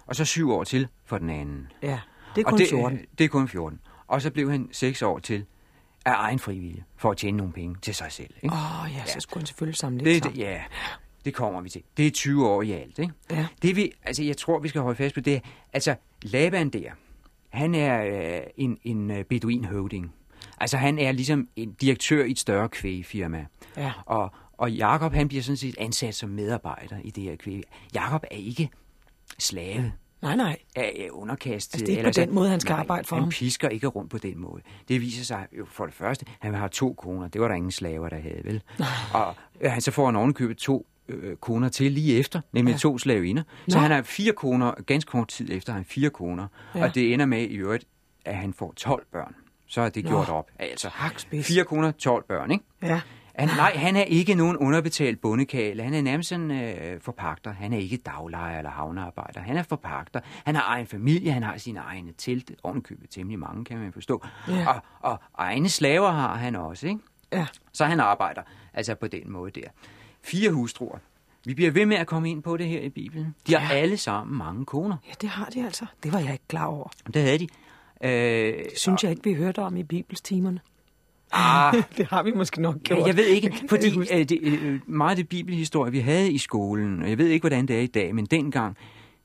[0.06, 1.72] og så syv år til for den anden.
[1.82, 2.00] Ja.
[2.36, 3.00] Det er Og kun det, 14.
[3.18, 3.80] Det er kun 14.
[4.08, 5.46] Og så blev han seks år til
[6.06, 8.34] af egen frivillige, for at tjene nogle penge til sig selv.
[8.42, 8.56] Ikke?
[8.56, 10.62] Åh, oh, ja, så skulle han selvfølgelig samle lidt det, det, ja,
[11.26, 11.82] det kommer vi til.
[11.98, 13.00] Det er 20 år i alt.
[13.00, 13.14] Ikke?
[13.32, 13.48] Ja.
[13.62, 15.42] Det vi, altså jeg tror, vi skal holde fast på det.
[15.74, 16.92] Altså, Laban der,
[17.50, 20.14] han er øh, en, en øh, beduin høvding.
[20.58, 23.46] Altså, han er ligesom en direktør i et større kvægfirma.
[23.78, 23.92] Ja.
[24.06, 27.64] Og, og Jakob, han bliver sådan set ansat som medarbejder i det her kvæg.
[27.94, 28.70] Jakob er ikke
[29.40, 30.58] slave Nej, nej.
[30.76, 31.74] er er underkastet.
[31.74, 33.30] Altså, det er ikke på den måde, han skal arbejde for han ham.
[33.30, 34.62] pisker ikke rundt på den måde.
[34.88, 37.28] Det viser sig jo for det første, han har to koner.
[37.28, 38.62] Det var der ingen slaver, der havde, vel?
[39.14, 42.78] Og øh, han så får han ovenikøbet to øh, koner til lige efter, nemlig Ja.
[42.78, 43.44] to slavinder.
[43.68, 46.48] Så han har fire koner, ganske kort tid efter har han fire koner.
[46.76, 46.84] Ja.
[46.84, 47.86] Og det ender med i øvrigt,
[48.26, 49.36] at han får 12 børn.
[49.68, 50.10] Så er det Nå.
[50.10, 50.50] gjort op.
[50.60, 51.48] Altså, Tak, spids.
[51.48, 52.64] fire koner, 12 børn, ikke?
[52.82, 53.02] Ja.
[53.40, 55.84] Han, nej, han er ikke nogen underbetalt bondekale.
[55.84, 57.52] Han er nærmest sådan øh, forpagter.
[57.54, 59.40] Han er ikke daglejer eller havnearbejder.
[59.42, 60.20] Han er forpagter.
[60.46, 62.56] Han har egen familie, han har sine egne telte.
[62.64, 64.26] Ovenikøbet temmelig mange, kan man forstå.
[64.48, 64.68] Ja.
[64.68, 67.00] Og, og egne slaver har han også, ikke?
[67.32, 67.48] Ja.
[67.74, 68.42] Så han arbejder
[68.74, 69.68] altså på den måde der.
[70.24, 70.98] Fire hustruer.
[71.46, 73.36] Vi bliver ved med at komme ind på det her i Bibelen.
[73.48, 73.80] De har Ja.
[73.82, 74.98] alle sammen mange koner.
[75.08, 75.86] ja, det har de altså.
[76.04, 76.90] Det var jeg ikke klar over.
[77.14, 77.48] Det havde de.
[78.04, 78.10] Øh,
[78.64, 80.60] Det synes jeg ikke, vi hørte om i bibelstimerne.
[81.36, 83.00] Ah, det har vi måske nok gjort.
[83.00, 86.38] Ja, jeg ved ikke, fordi øh, det, øh, meget af det bibelhistorie, vi havde i
[86.38, 88.78] skolen, og jeg ved ikke, hvordan det er i dag, men dengang,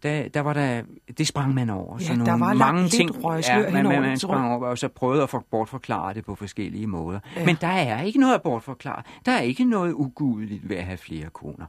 [0.02, 0.82] der, der var der,
[1.18, 1.96] det sprang man over.
[2.00, 4.66] Ja, så der nogle, var lagt mange ting, røgslør man, man, det, man sprang over,
[4.66, 7.20] og så prøvede at for, bortforklare det på forskellige måder.
[7.34, 7.40] Ja.
[7.40, 7.46] Ja.
[7.46, 9.02] Men der er ikke noget at bortforklare.
[9.26, 11.66] Der er ikke noget ugudeligt ved at have flere koner.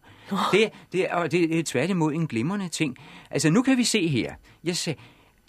[0.52, 2.98] Det, det, er, og det, det er tværtimod en glimrende ting.
[3.32, 4.34] Altså, nu kan vi se her.
[4.64, 5.00] Jeg sagde,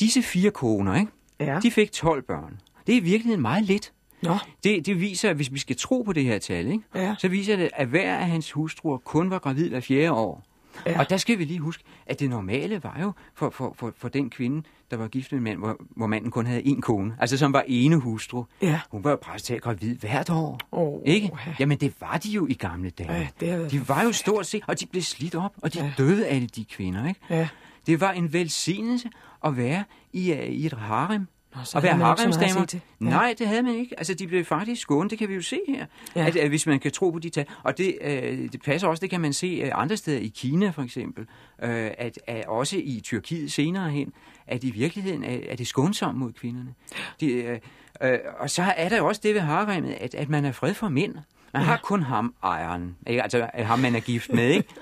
[0.00, 1.12] disse fire koner, ikke?
[1.40, 1.59] Ja.
[1.62, 2.61] de fik 12 børn.
[2.87, 3.92] Det er i virkeligheden meget lidt.
[4.22, 6.85] Nå, Det, det viser, at hvis vi skal tro på det her tal, ikke?
[6.94, 7.14] Ja.
[7.18, 10.44] så viser det, at hver af hans hustruer kun var gravid hver fjerde år.
[10.87, 10.90] Ja.
[10.90, 10.98] Ja.
[10.98, 14.08] Og der skal vi lige huske, at det normale var jo for, for, for, for
[14.08, 17.16] den kvinde, der var gift med en mand, hvor, hvor manden kun havde én kone,
[17.20, 18.44] altså som var ene hustru.
[18.62, 18.80] Ja.
[18.90, 20.61] Hun var jo talt gravid hvert år.
[20.72, 21.30] Åh, ikke?
[21.46, 21.54] ja.
[21.61, 23.12] Jamen det var de jo i gamle dage.
[23.12, 23.28] Ja,
[23.61, 25.85] det de var jo stort set, og de blev slidt op, og de Ja.
[25.85, 25.92] ja.
[25.98, 27.08] døde alle de kvinder.
[27.08, 27.20] Ikke?
[27.30, 27.48] Ja.
[27.87, 29.11] Det var en velsignelse
[29.44, 31.26] at være i, uh, i et harem.
[31.54, 32.66] Nå, så at være haremsdamer.
[32.72, 32.78] Ja.
[32.98, 33.94] Nej, det havde man ikke.
[33.98, 35.86] Altså, de blev faktisk skånet, det kan vi jo se her.
[36.16, 36.26] Ja.
[36.26, 37.46] At, at, hvis man kan tro på de tal.
[37.62, 40.70] Og det, øh, det passer også, det kan man se øh, andre steder i Kina
[40.70, 41.26] for eksempel.
[41.62, 44.12] Øh, at, at også i Tyrkiet senere hen,
[44.46, 46.74] at i virkeligheden er, er det skånsomt mod kvinderne.
[47.20, 47.58] De, øh,
[48.02, 50.74] øh, og så er der jo også det ved haremmet, at, at man er fred
[50.74, 51.14] for mænd.
[51.54, 53.22] Man har kun ham ejeren, ikke?
[53.22, 54.68] altså øh, ham man er gift med, ikke?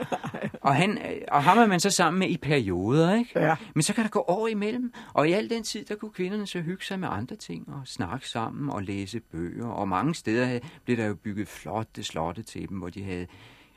[0.60, 3.40] Og, han, øh, og ham er man så sammen med i perioder, ikke?
[3.40, 3.56] Ja.
[3.74, 6.46] Men så kan der gå år imellem, og i al den tid, der kunne kvinderne
[6.46, 10.58] så hygge sig med andre ting, og snakke sammen og læse bøger, og mange steder
[10.84, 13.26] blev der jo bygget flotte slotte til dem, hvor de havde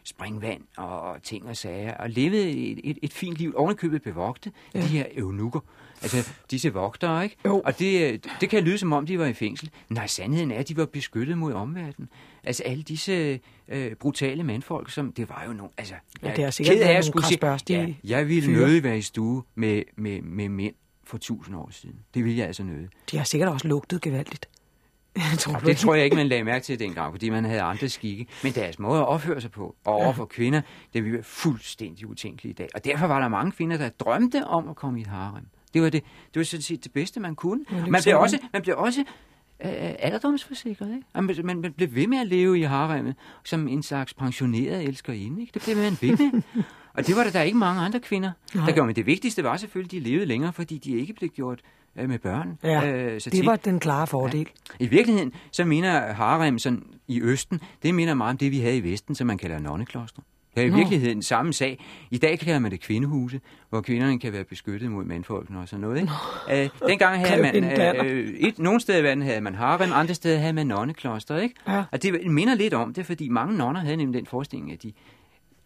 [0.03, 4.82] springvand og ting og sager, og levede et, et, et fint liv, ovenikøbet bevogte ja.
[4.82, 5.60] de her eunukker,
[6.04, 7.36] altså disse vogtere, ikke?
[7.46, 7.62] Jo.
[7.66, 9.70] Og det, det kan lyde som om, de var i fængsel.
[9.89, 12.10] Nej, sandheden er, at de var beskyttet mod omverdenen.
[12.44, 15.72] Altså alle disse øh, brutale mandfolk, som det var jo nogle...
[15.78, 17.38] Altså, Ja, det er sikkert ked af at skulle sige-
[17.70, 18.58] Ja, jeg ville fyre.
[18.60, 21.96] nødig være i stue med, med, med mænd for tusind år siden.
[22.13, 22.88] Det ville jeg altså nødig.
[23.12, 24.50] De har sikkert også lugtet gevaldigt.
[25.16, 27.89] Jeg tror, det tror jeg ikke, man lagde mærke til dengang, fordi man havde andre
[27.89, 28.26] skikke.
[28.44, 30.62] Men deres måde at opføre sig på, og over for kvinder,
[30.94, 32.70] det ville være fuldstændig utænkeligt i dag.
[32.76, 35.44] Og derfor var der mange kvinder, der drømte om at komme i et harem.
[35.74, 37.66] Det var, det, det var sådan set det bedste, man kunne.
[37.70, 39.00] Det Man blev også, man blev også
[39.66, 40.90] øh, alderdomsforsikret.
[40.96, 41.08] Ikke?
[41.14, 44.84] Og man, man, man blev ved med at leve i haremmet som en slags pensioneret
[44.84, 45.42] elskerinde.
[45.42, 45.52] Ikke?
[45.54, 46.42] Det blev man ved med.
[46.98, 48.66] Og det var der, der ikke mange andre kvinder, Nej.
[48.66, 48.88] der gjorde.
[48.88, 51.60] Men det vigtigste var selvfølgelig, at de levede længere, fordi de ikke blev gjort
[51.96, 52.60] øh, med børn.
[52.64, 53.46] Ja, øh, så det tit.
[53.46, 54.48] var den klare fordel.
[54.80, 58.78] I virkeligheden, så minder harem sådan i Østen, det minder meget om det, vi havde
[58.78, 60.22] i Vesten, som man kalder nonnekloster.
[60.56, 60.76] Det er i Nå.
[60.76, 61.86] virkeligheden samme sag.
[62.12, 65.82] I dag kalder man det kvindehuse, hvor kvinderne kan være beskyttet mod mandfolkene og sådan
[65.82, 66.02] noget.
[66.02, 66.63] Ikke?
[66.63, 68.04] Øh, dengang havde man, Danner.
[68.06, 71.38] øh, et, nogle steder i verden havde man harem, andre steder havde man nonnekloster.
[71.38, 71.56] Ikke?
[71.68, 71.84] Ja.
[71.92, 74.94] Og det minder lidt om det, fordi mange nonner havde nemlig den forestilling, at de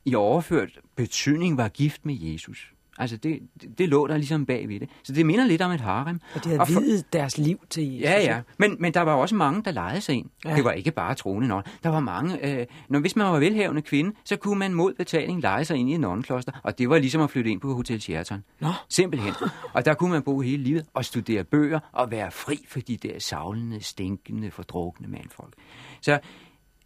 [0.05, 2.73] i overført betydning var gift med Jesus.
[2.97, 4.89] Altså det, det, det lå der ligesom bagved det.
[5.03, 6.19] Så det minder lidt om et harem.
[6.35, 8.01] Og de havde Og for- videt deres liv til Jesus.
[8.03, 8.41] Ja, ja.
[8.57, 10.29] Men, men der var også mange, der lejede sig ind.
[10.45, 10.55] Ja.
[10.55, 11.63] Det var ikke bare troende nonner.
[11.83, 12.59] Der var mange...
[12.59, 15.89] Øh, når, hvis man var velhavende kvinde, så kunne man mod betaling lege sig ind
[15.89, 16.51] i et nonnekloster.
[16.63, 18.43] Og det var ligesom at flytte ind på Hotel Sheraton.
[18.59, 18.69] Nå.
[18.89, 19.33] Simpelthen.
[19.73, 22.97] Og der kunne man bo hele livet og studere bøger og være fri for de
[22.97, 25.53] der savlende, stinkende, fordrukne mandfolk.
[26.01, 26.19] Så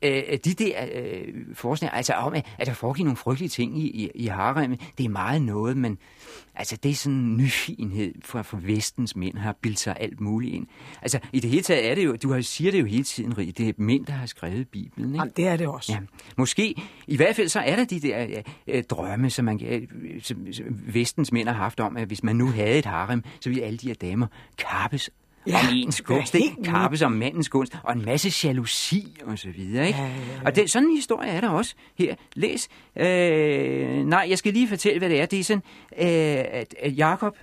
[0.02, 3.88] øh, de der øh, forskninger, altså om, at at der foregik nogle frygtelige ting i,
[3.88, 5.98] i, i haremmet, det er meget noget, men
[6.56, 10.54] altså det er sådan en nyfinhed fra, fra vestens mænd, har bildt sig alt muligt
[10.54, 10.68] ind.
[11.02, 13.38] Altså i det hele taget er det jo, du har, siger det jo hele tiden,
[13.38, 15.18] Rie, det er mænd, der har skrevet Bibelen, ikke?
[15.18, 15.94] Jamen, det er det også.
[15.94, 16.00] Ja,
[16.38, 16.76] måske.
[17.08, 19.82] I hvert fald så er der de der øh, øh, drømme, som, man, øh,
[20.22, 23.50] som, som vestens mænd har haft om, at hvis man nu havde et harem, så
[23.50, 25.10] ville alle de her damer kappes
[25.48, 26.56] Ja, om ens helt ikke?
[26.64, 29.88] kappes om mandens gunst, og en masse jalousi og så videre.
[29.88, 30.00] Ikke?
[30.00, 30.40] Ja, ja, ja.
[30.46, 32.16] Og det, sådan en historie er der også her.
[32.34, 32.68] Læs.
[32.96, 35.26] Øh, nej, jeg skal lige fortælle, hvad det er.
[35.26, 35.64] Det er sådan,
[35.98, 37.38] øh, at, at Jakob,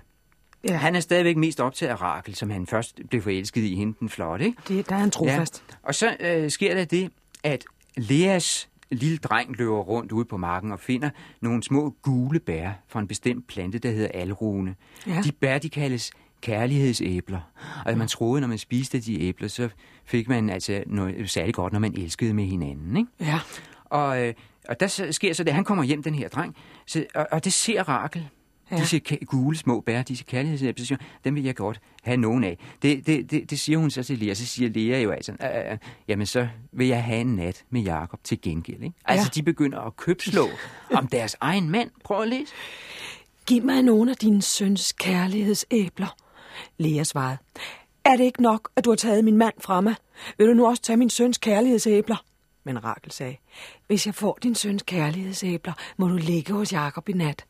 [0.69, 0.75] Ja.
[0.77, 4.09] han er stadigvæk mest optaget af Rakel, som han først blev forelsket i hende den
[4.09, 4.45] flotte.
[4.47, 4.59] Ikke?
[4.69, 5.65] Det, der er en trofast.
[5.71, 5.75] Ja.
[5.83, 7.11] Og så øh, sker der det,
[7.45, 7.65] at
[7.97, 13.01] Leas lille dreng løber rundt ude på marken og finder nogle små gule bær fra
[13.01, 14.75] en bestemt plante, der hedder alrune.
[15.07, 15.21] Ja.
[15.25, 17.41] De bær, de kaldes kærlighedsæbler.
[17.87, 19.69] Og man troede, når man spiste de æbler, så
[20.05, 22.97] fik man altså noget særligt godt, når man elskede med hinanden.
[22.97, 23.11] Ikke?
[23.21, 23.41] Ja.
[23.85, 24.35] Og, øh,
[24.69, 27.53] og der sker så det, han kommer hjem, den her dreng, så, og, og det
[27.53, 28.29] ser Rakel.
[28.71, 28.77] Ja.
[28.77, 32.59] Disse gule små bær, disse kærlighedsæbler, siger dem vil jeg godt have nogen af.
[32.83, 35.79] Det, det, det, det siger hun så til Lea, så siger Lea jo altså, øh,
[36.09, 38.83] jamen så vil jeg have en nat med Jakob til gengæld.
[38.83, 38.97] Ikke?
[39.05, 39.41] Altså Ja.
[39.41, 40.49] de begynder at købslå
[40.99, 41.91] om deres egen mand.
[42.05, 42.53] Prøv at læse.
[43.47, 46.17] Giv mig nogle af dine søns kærlighedsæbler.
[46.79, 47.39] Lea svarede.
[48.05, 49.95] Er det ikke nok, at du har taget min mand fra mig?
[50.39, 52.17] Vil du nu også tage min søns kærlighedsæbler?
[52.65, 53.37] Men Rakel sagde,
[53.87, 57.45] hvis jeg får din søns kærlighedsæbler, må du ligge hos Jakob i nat.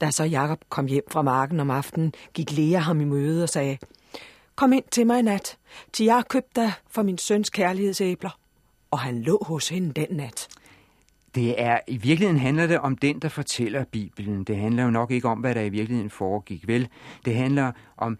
[0.00, 3.48] Da så Jakob kom hjem fra marken om aftenen, gik Lea ham i møde og
[3.48, 3.78] sagde,
[4.54, 5.58] Kom ind til mig i nat,
[5.92, 8.38] til jeg har købt dig for min søns kærlighedsæbler.
[8.90, 10.48] Og han lå hos hende den nat.
[11.36, 14.44] Det er, i virkeligheden handler det om den, der fortæller Bibelen.
[14.44, 16.88] Det handler jo nok ikke om, hvad der i virkeligheden foregik, vel?
[17.24, 18.18] Det handler om...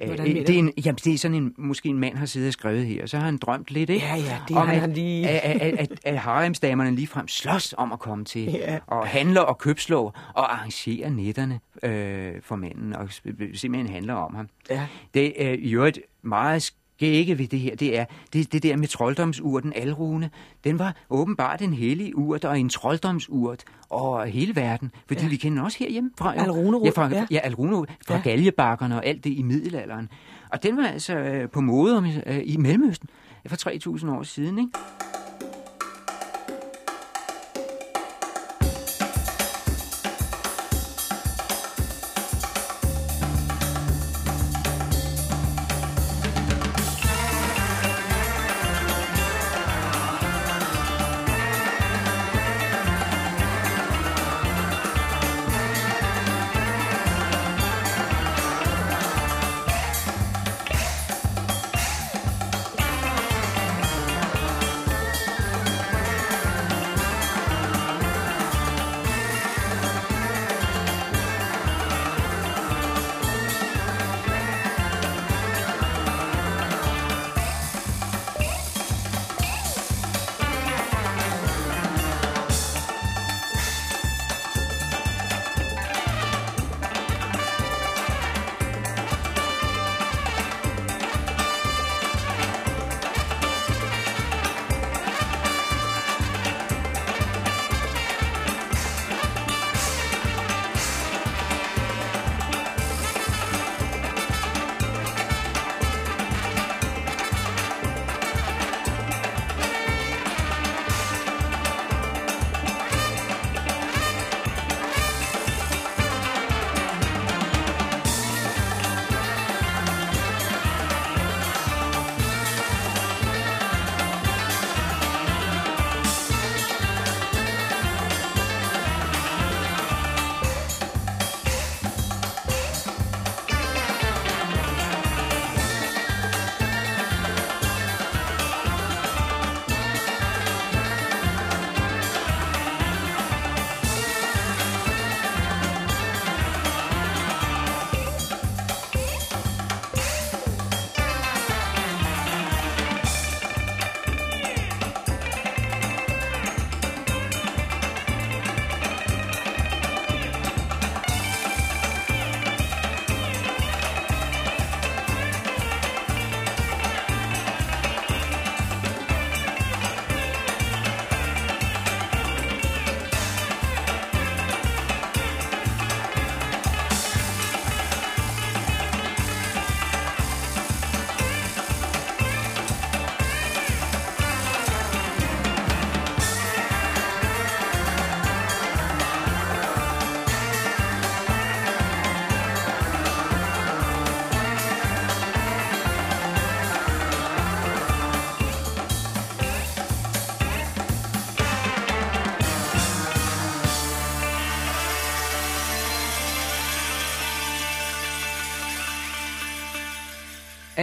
[0.00, 2.26] øh, Hvordan øh, det, er en, jamen, det er sådan en, måske en mand har
[2.26, 4.06] siddet og skrevet her, og så har han drømt lidt, ikke?
[4.06, 7.74] Ja, ja, det om, har at, han lige- At, at, at, at haremsdamerne ligefrem slås
[7.78, 8.78] om at komme til, Ja.
[8.86, 13.08] og handler og købslår, og arrangerer netterne øh, for manden, og
[13.54, 14.48] simpelthen handler om ham.
[14.70, 14.86] Ja.
[15.14, 16.72] Det er i øvrigt meget
[17.02, 20.30] skægge ved det her, det er det, det der med trolddomsurten Alrune.
[20.64, 25.28] Den var åbenbart en hellig urt og en trolddomsurt over hele verden, fordi Ja.
[25.28, 26.34] vi kender også herhjemme fra...
[26.36, 27.26] Alrunerod, ja, fra, ja.
[27.30, 27.38] ja.
[27.38, 28.20] Alrunerod, fra ja.
[28.20, 30.08] galjebakkerne og alt det i middelalderen.
[30.50, 33.08] Og den var altså øh, på mode om, øh, i Mellemøsten
[33.46, 34.70] for 3.000 år siden, ikke?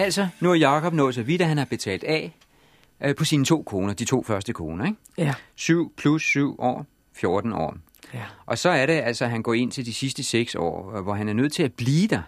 [0.09, 2.35] Altså, nu er Jakob nået så vidt, at han har betalt af
[3.03, 4.97] øh, på sine to koner, de to første koner, ikke?
[5.17, 5.33] Ja.
[5.55, 7.77] 7 plus 7 år, 14 år.
[8.13, 8.23] Ja.
[8.45, 11.03] Og så er det altså, at han går ind til de sidste 6 år, øh,
[11.03, 12.21] hvor han er nødt til at blive der,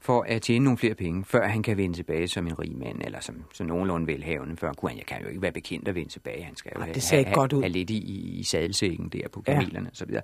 [0.00, 3.00] for at tjene nogle flere penge, før han kan vende tilbage som en rig mand,
[3.04, 4.56] eller som, som nogenlunde velhavende.
[4.56, 6.44] Før kunne han, jeg kan jo ikke være bekendt at vende tilbage.
[6.44, 7.62] Han skal jo have, det ser ikke have, godt ud.
[7.62, 9.52] have lidt i, i, i sadelsækken der på Ja.
[9.60, 10.22] kamelerne og så videre.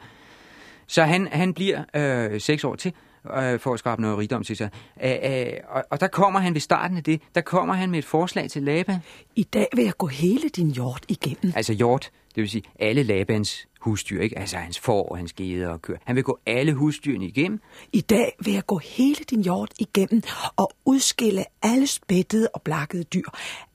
[0.86, 2.92] Så han, han bliver øh, seks år til
[3.36, 4.70] øh, for at skabe noget rigdom til sig.
[5.04, 7.98] Øh, øh, og, og der kommer han ved starten af det, der kommer han med
[7.98, 8.98] et forslag til Laban.
[9.36, 11.52] I dag vil jeg gå hele din hjort igennem.
[11.56, 14.38] Altså hjort, det vil sige alle Labans husdyr, ikke?
[14.38, 15.98] Altså hans får hans geder og køer.
[16.04, 17.60] Han vil gå alle husdyrene igennem.
[17.92, 20.22] I dag vil jeg gå hele din hjort igennem
[20.56, 23.28] og udskille alle spættede og blakkede dyr.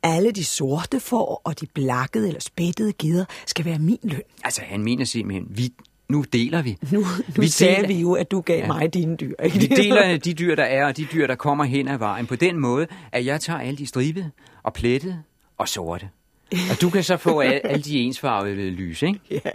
[0.04, 4.22] Alle de sorte får og de blakkede eller spættede geder skal være min løn.
[4.44, 5.74] Altså han mener simpelthen, vi,
[6.10, 6.78] nu deler vi.
[6.92, 7.06] Nu, nu
[7.42, 8.68] vi sagde deler- vi jo, at du gav ja.
[8.68, 9.34] mig dine dyr.
[9.44, 9.60] Ikke?
[9.60, 12.36] Vi deler de dyr, der er, og de dyr, der kommer hen ad vejen, på
[12.36, 14.32] den måde, at jeg tager alle de stribede
[14.64, 15.18] og plettede
[15.58, 16.10] og sorte.
[16.72, 19.20] Og du kan så få alle, alle de ensfarvede lys, ikke?
[19.46, 19.50] Ja,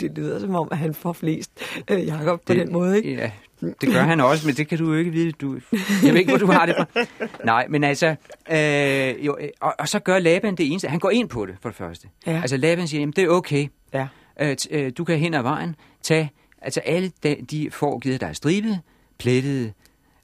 [0.00, 1.50] det lyder som om, at han får flest,
[1.90, 2.96] øh, Jacob, på den måde.
[2.96, 3.14] Ikke?
[3.22, 3.30] Ja,
[3.80, 5.32] det gør han også, men det kan du jo ikke vide.
[5.32, 5.58] Du,
[6.04, 6.86] jeg ved ikke, hvor du har det fra.
[7.44, 8.06] Nej, men altså,
[8.52, 10.88] øh, jo, øh, og, og så gør Laban det eneste.
[10.88, 12.08] Han går ind på det, for det første.
[12.26, 12.40] Ja.
[12.40, 13.66] Altså Laban siger, jamen det er okay.
[13.94, 14.06] Ja.
[14.70, 16.30] Øh, du kan hen ad vejen tage,
[16.62, 18.78] altså alle de, de får givet, der er stribede,
[19.18, 19.72] plettede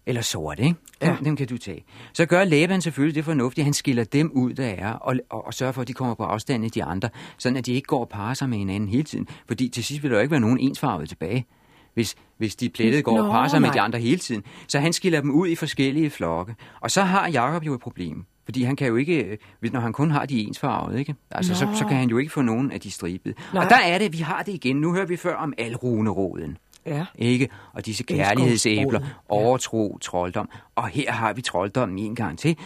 [0.07, 0.75] eller sorte, ikke?
[1.03, 1.17] Dem, Ja.
[1.25, 1.85] dem kan du tage.
[2.13, 5.55] Så gør Laban selvfølgelig det fornuftige, han skiller dem ud, der er, og, og, og
[5.55, 8.01] sørger for, at de kommer på afstand af de andre, sådan at de ikke går
[8.01, 9.29] og parer sig med hinanden hele tiden.
[9.49, 11.47] Fordi til sidst vil der jo ikke være nogen ensfarvede tilbage,
[11.95, 13.75] hvis, hvis de plettede går og Nå, parer sig med nej.
[13.75, 14.43] de andre hele tiden.
[14.69, 16.55] Så han skiller dem ud i forskellige flokke.
[16.81, 18.25] Og så har Jakob jo et problem.
[18.49, 21.15] Fordi han kan jo ikke, øh, hvis- når han kun har de ensfarvede, ikke?
[21.31, 21.75] Altså, så, Nå.
[21.75, 23.35] så kan han jo ikke få nogen af de stribede.
[23.55, 23.65] Nej.
[23.65, 24.77] Og der er det, vi har det igen.
[24.77, 26.57] Nu hører vi før om alruneråden.
[26.87, 27.07] Ja.
[27.19, 27.49] Ikke?
[27.73, 30.49] Og disse kærlighedsæbler, overtro, trolddom.
[30.75, 32.57] Og her har vi trolddommen en gang til.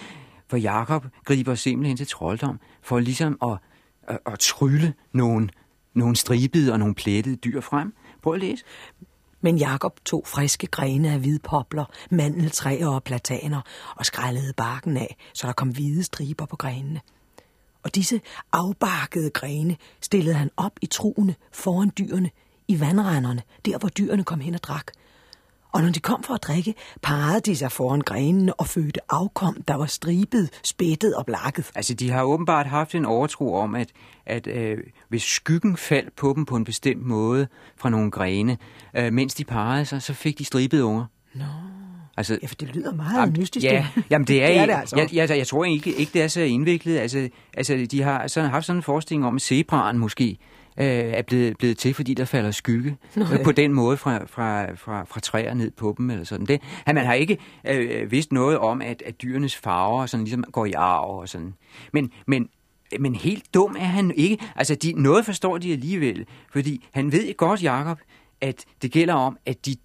[0.50, 3.58] For Jakob griber simpelthen til trolddom, for ligesom at,
[4.08, 5.48] at, at trylle nogle,
[5.94, 7.94] nogle stribede og nogle plettede dyr frem.
[8.22, 8.64] Prøv at læse.
[9.42, 13.60] Men Jakob tog friske grene af hvidpopler, mandeltræer og plataner
[13.96, 17.00] og skrællede barken af, så der kom hvide striber på grenene.
[17.82, 18.20] Og disse
[18.52, 22.30] afbarkede grene stillede han op i truene foran dyrene,
[22.68, 24.92] i vandrenderne, der hvor dyrene kom hen og drak.
[25.72, 29.62] Og når de kom for at drikke, parrede de sig foran grenene og fødte afkom,
[29.68, 31.70] der var stribet, spættet og blakket.
[31.74, 33.88] Altså, de har åbenbart haft en overtro om, at,
[34.26, 37.46] at øh, hvis skyggen faldt på dem på en bestemt måde
[37.76, 38.58] fra nogle grene,
[38.96, 41.04] øh, mens de parrede sig, så fik de stribede unger.
[41.34, 41.44] Nå,
[42.16, 43.64] Altså, ja, for det lyder meget mystisk.
[43.64, 44.96] Ja, jamen det er, det, er det altså.
[44.96, 46.98] jeg, jeg, jeg tror ikke, ikke, det er så indviklet.
[46.98, 50.38] Altså, altså de har sådan, haft sådan en forestilling om, at zebraen måske
[50.76, 54.24] øh, er blevet, blevet til, fordi der falder skygge Nå, øh, på den måde fra,
[54.26, 56.10] fra, fra, fra træer ned på dem.
[56.10, 56.46] Eller sådan.
[56.46, 60.44] Det, han, man har ikke øh, vidst noget om, at, at dyrenes farver sådan ligesom
[60.52, 61.54] går i arv og sådan.
[61.92, 62.48] Men, men
[63.00, 64.38] men helt dum er han ikke.
[64.56, 67.98] Altså, de, noget forstår de alligevel, fordi han ved godt, Jakob,
[68.40, 69.76] at det gælder om, at de,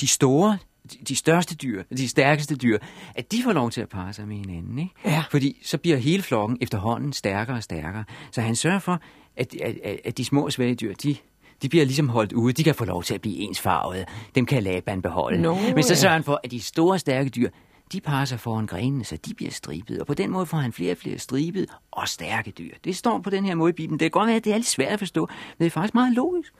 [0.00, 0.58] de store,
[0.92, 2.78] de- de største dyr, de stærkeste dyr,
[3.14, 4.78] at de får lov til at parre sig med hinanden.
[4.78, 4.90] Ikke?
[5.04, 5.24] Ja.
[5.30, 8.04] Fordi så bliver hele flokken efterhånden stærkere og stærkere.
[8.32, 9.00] Så han sørger for,
[9.38, 11.16] at, at, at, at de små svage dyr, de,
[11.62, 12.52] de bliver ligesom holdt ude.
[12.52, 14.04] De kan få lov til at blive ensfarvede.
[14.34, 15.42] Dem kan Laban beholde.
[15.42, 17.50] Nå, Men så sørger han for, at de store, stærke dyr,
[17.92, 20.00] de parer sig foran grenene, så de bliver stribede.
[20.00, 22.74] Og på den måde får han flere og flere stribede og stærke dyr.
[22.84, 24.00] Det står på den her måde i Bibelen.
[24.00, 25.94] Det kan godt være, at det er lidt svært at forstå, men det er faktisk
[25.94, 26.52] meget logisk.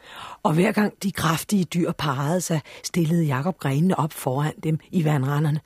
[0.42, 5.04] Og hver gang de kraftige dyr parrede sig, stillede Jakob grenene op foran dem i
[5.04, 5.60] vandrenderne.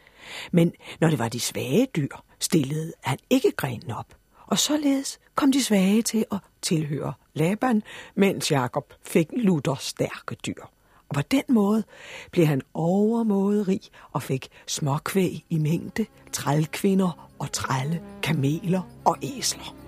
[0.52, 4.14] Men når det var de svage dyr, stillede han ikke grenene op.
[4.46, 7.82] Og således kom de svage til at tilhøre Laban,
[8.14, 10.62] mens Jakob fik lutter stærke dyr.
[11.08, 11.84] Og på den måde
[12.30, 13.80] blev han overmåde rig
[14.12, 19.81] og fik småkvæg i mængde, trælkvinder og trælle, kameler og æsler.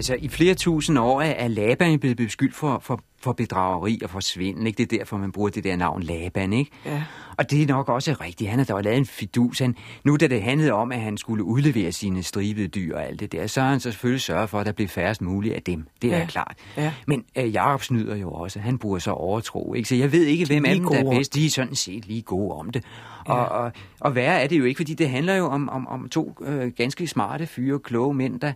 [0.00, 4.20] Altså, i flere tusind år er Laban blevet beskyldt for, for, for bedrageri og for
[4.20, 4.66] svindel.
[4.66, 4.76] Ikke?
[4.76, 6.52] Det er derfor, man bruger det der navn Laban.
[6.52, 6.70] Ikke?
[6.86, 7.02] Ja.
[7.36, 8.50] Og det er nok også rigtigt.
[8.50, 9.58] Han har da lavet en fidus.
[9.58, 13.20] Han, nu da det handlede om, at han skulle udlevere sine stribede dyr og alt
[13.20, 15.62] det der, så har han så selvfølgelig sørget for, at der bliver færrest muligt af
[15.62, 15.86] dem.
[16.02, 16.26] Det er Ja.
[16.26, 16.54] klart.
[16.76, 16.92] Ja.
[17.06, 18.58] Men øh, Jacob snyder jo også.
[18.58, 19.74] Han bruger så overtro.
[19.74, 19.88] Ikke?
[19.88, 21.34] Så jeg ved ikke, hvem af dem, der er bedst.
[21.34, 22.84] De er sådan set lige gode om det.
[23.28, 23.32] Ja.
[23.32, 26.08] Og, og, og værre er det jo ikke, fordi det handler jo om, om, om
[26.08, 28.52] to øh, ganske smarte fyre, kloge mænd, der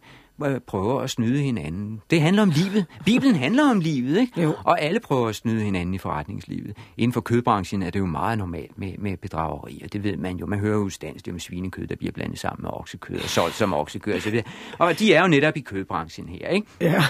[0.66, 2.01] prøver at snyde hinanden.
[2.11, 2.87] Det handler om livet.
[3.05, 4.43] Bibelen handler om livet, ikke?
[4.43, 4.55] Jo.
[4.64, 6.76] Og alle prøver at snyde hinanden i forretningslivet.
[6.97, 10.37] Inden for kødbranchen er det jo meget normalt med, med bedrageri, og det ved man
[10.37, 10.47] jo.
[10.47, 13.74] Man hører jo standsligt om svinekød, der bliver blandet sammen med oksekød og solgt som
[13.74, 14.43] oksekød osv.
[14.78, 16.66] Og de er jo netop i kødbranchen her, ikke?
[16.80, 17.05] Ja.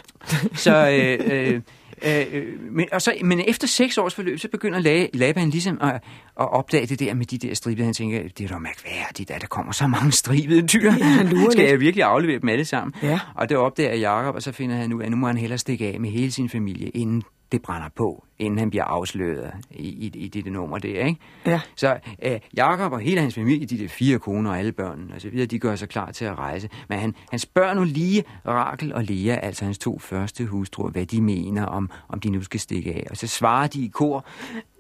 [0.55, 1.61] Så, øh, øh,
[2.03, 5.95] øh, men, og så, men efter seks års forløb, så begynder La- Laban ligesom at,
[6.41, 7.85] at opdage det der med de der stribede.
[7.85, 10.93] Han tænker, det er da mærkværdigt, at der kommer så mange stribede dyr.
[10.93, 12.95] Ja, Skal jeg virkelig aflevere dem alle sammen?
[13.03, 13.21] Ja.
[13.35, 15.59] Og det opdager Jacob, og så finder han ud af, at nu må han hellere
[15.59, 17.23] stikke af med hele sin familie, inden
[17.53, 21.21] det brænder på, inden han bliver afsløret i, i, i det, det nummer der, ikke?
[21.47, 21.61] Ja.
[21.77, 25.21] Så øh, Jakob og hele hans familie, de der fire koner og alle børnene og
[25.21, 26.69] så videre, de gør sig klar til at rejse.
[26.89, 31.07] Men han, han spørger nu lige Rakel og Lea, altså hans to første hustruer, hvad
[31.07, 33.07] de mener, om, om de nu skal stikke af.
[33.11, 34.25] Og så svarer de i kor,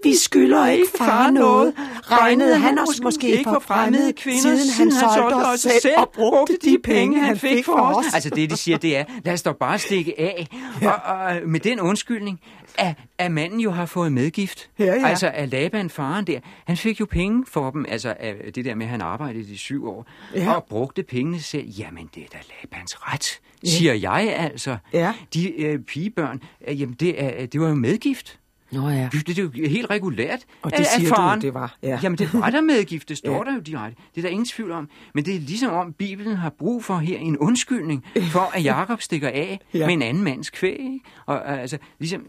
[0.05, 1.75] Vi skylder ikke far noget.
[2.03, 6.79] Regnede han os måske for fremmede kvinder, siden han solgte os selv og brugte de
[6.85, 8.15] penge, han fik for os.
[8.15, 10.47] Altså det, de siger, det er, lad os dog bare stikke af.
[10.83, 10.91] Ja.
[10.91, 12.41] Og, og med den undskyldning,
[12.79, 14.71] at, at manden jo har fået medgift.
[14.79, 15.07] Ja, ja.
[15.07, 18.75] Altså at Laban, faren der, han fik jo penge for dem, altså af det der
[18.75, 20.55] med, at han arbejdede i syv år, Ja.
[20.55, 21.69] og brugte pengene selv.
[21.69, 24.77] Jamen, det er da Labans ret, siger jeg altså.
[24.93, 25.15] Ja.
[25.35, 28.39] De øh, pigebørn, øh, jamen det, er, det var jo medgift.
[28.73, 29.09] Nå ja.
[29.13, 31.77] Det, det er jo helt regulært, Og det at- at siger du, faren, det var,
[31.83, 31.99] ja.
[32.03, 33.39] Jamen, det var der medgift, det står Ja.
[33.51, 34.03] der jo direkte.
[34.15, 34.89] Det er der ingen tvivl om.
[35.15, 39.01] Men det er ligesom om, Bibelen har brug for her en undskyldning for, at Jakob
[39.03, 39.87] stikker af Ja.
[39.87, 40.79] med en anden mands kvæg.
[40.81, 41.01] Ikke?
[41.27, 42.27] Og øh, altså, ligesom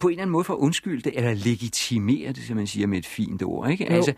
[0.00, 2.86] på en eller anden måde for at undskylde det, eller legitimere det, som man siger
[2.86, 3.70] med et fint ord.
[3.70, 3.84] Ikke?
[3.84, 3.94] Jo.
[3.96, 4.12] Altså,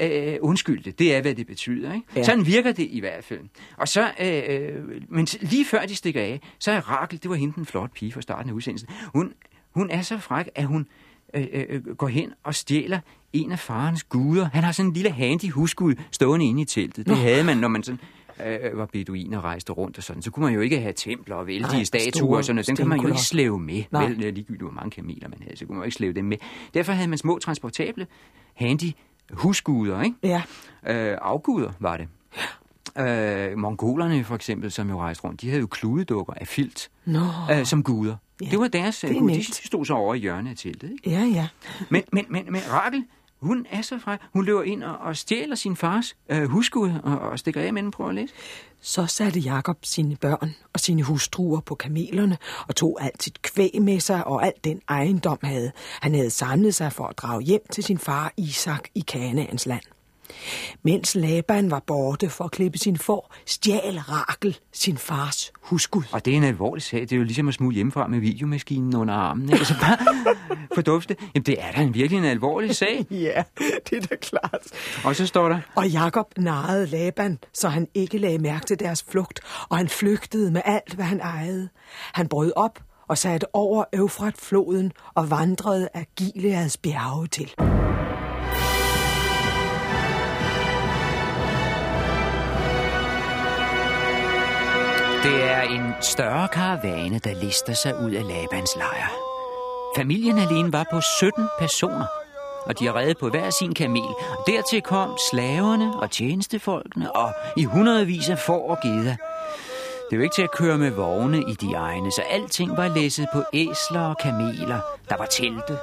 [0.00, 1.94] øh, undskylde det, det er, hvad det betyder.
[1.94, 2.06] Ikke?
[2.16, 2.22] Ja.
[2.22, 3.40] Sådan virker det i hvert fald.
[3.76, 7.36] Og så, øh, øh, men lige før de stikker af, så er Rakel, det var
[7.36, 9.32] hende den flotte pige fra starten af udsendelsen, hun,
[9.74, 10.86] hun er så fræk, at hun
[11.34, 13.00] øh, øh, går hen og stjæler
[13.32, 14.48] en af farens guder.
[14.52, 17.06] Han har sådan en lille handy husgud stående inde i teltet.
[17.06, 18.00] Det havde man, når man sådan
[18.46, 20.22] øh, var beduin og rejste rundt og sådan.
[20.22, 22.66] Så kunne man jo ikke have templer og vældige Nej, statuer store og sådan noget.
[22.66, 23.82] Den kan man jo ikke slæve med.
[23.90, 24.08] Nej.
[24.08, 26.24] Vel, øh, ligegyldigt hvor mange kameler man havde, så kunne man jo ikke slæve dem
[26.24, 26.36] med.
[26.74, 28.06] Derfor havde man små transportable,
[28.54, 28.92] handy
[29.30, 30.16] husguder, ikke?
[30.22, 30.42] Ja.
[30.86, 32.08] Øh, afguder var det.
[32.98, 37.26] Øh, mongolerne for eksempel, som jo rejste rundt, de havde jo kludedukker af filt Nå.
[37.52, 38.16] øh, som guder.
[38.42, 39.30] Ja, det var deres det øh, gud.
[39.30, 40.90] De stod så over i hjørnet af teltet.
[40.90, 41.10] Ikke?
[41.10, 41.48] Ja, ja.
[41.88, 43.04] Men, men, men, men Rakel,
[43.40, 44.18] hun er så fræk.
[44.32, 47.82] Hun løber ind og, og stjæler sin fars øh, husgud og, og stikker af med
[47.82, 47.90] den.
[47.90, 48.34] Prøv at læse.
[48.80, 52.38] Så satte Jakob sine børn og sine hustruer på kamelerne
[52.68, 55.72] og tog alt sit kvæg med sig og alt den ejendom havde.
[56.00, 59.82] Han havde samlet sig for at drage hjem til sin far Isak i Kanaans land.
[60.82, 66.02] Mens Laban var borte for at klippe sin får, stjal Rakel sin fars husgud.
[66.12, 67.00] Og det er en alvorlig sag.
[67.00, 69.50] Det er jo ligesom at smule hjemmefra med videomaskinen under armen.
[69.52, 69.98] Altså bare
[70.74, 71.16] fordufte.
[71.34, 73.06] Jamen, det er da en virkelig en alvorlig sag.
[73.10, 73.42] Ja,
[73.90, 74.66] det er da klart.
[75.04, 79.04] Og så står der, Og Jakob narrede Laban, så han ikke lagde mærke til deres
[79.10, 81.68] flugt, og han flygtede med alt, hvad han ejede.
[82.12, 82.78] Han brød op
[83.08, 87.54] og satte over Eufrat-floden og vandrede af Gileads bjerge til.
[95.22, 99.12] Det er en større karavane, der lister sig ud af Labans lejr.
[99.96, 102.06] Familien alene var på 17 personer,
[102.66, 104.10] og de har reddet på hver sin kamel.
[104.46, 109.16] Dertil kom slaverne og tjenestefolkene og i hundredvis af får og geder.
[110.10, 113.26] Det er ikke til at køre med vogne i de egne, så alting var læsset
[113.32, 114.80] på æsler og kameler.
[115.08, 115.78] Der var telte,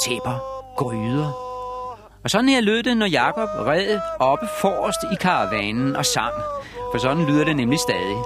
[0.00, 0.38] tæpper,
[0.76, 1.32] gryder.
[2.24, 6.34] Og sådan her lød det, når Jakob red oppe forrest i karavanen og sang.
[6.92, 8.16] For sådan lyder det nemlig stadig.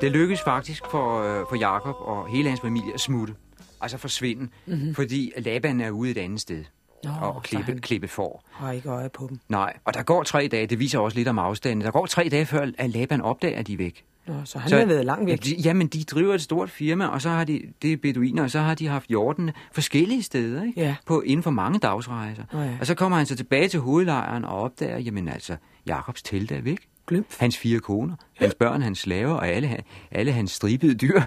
[0.00, 3.34] Det lykkedes faktisk for, øh, for Jakob og hele hans familie at smutte.
[3.80, 4.48] Altså forsvinde.
[4.66, 4.94] Mm-hmm.
[4.94, 6.64] Fordi Laban er ude et andet sted.
[7.04, 8.44] Nå, og klippe, han- klippe får.
[8.50, 9.38] Har ikke øje på dem.
[9.48, 10.66] Nej, og der går tre dage.
[10.66, 11.84] Det viser også lidt om afstanden.
[11.84, 14.04] Der går tre dage, før at Laban opdager, at de er væk.
[14.26, 15.44] Nå, så han så, har været langt væk.
[15.44, 18.50] De, jamen, de driver et stort firma, og så har de, det er beduiner, og
[18.50, 20.80] så har de haft hjortene forskellige steder, ikke?
[20.80, 20.96] Ja.
[21.06, 22.42] På, inden for mange dagsrejser.
[22.52, 22.76] Nå ja.
[22.80, 26.60] Og så kommer han så tilbage til hovedlejren og opdager, jamen altså, Jakobs telt er
[26.60, 26.78] væk.
[27.10, 27.26] Glømp.
[27.38, 29.76] Hans fire koner, hans børn, hans slaver og alle,
[30.10, 31.20] alle hans stribede dyr,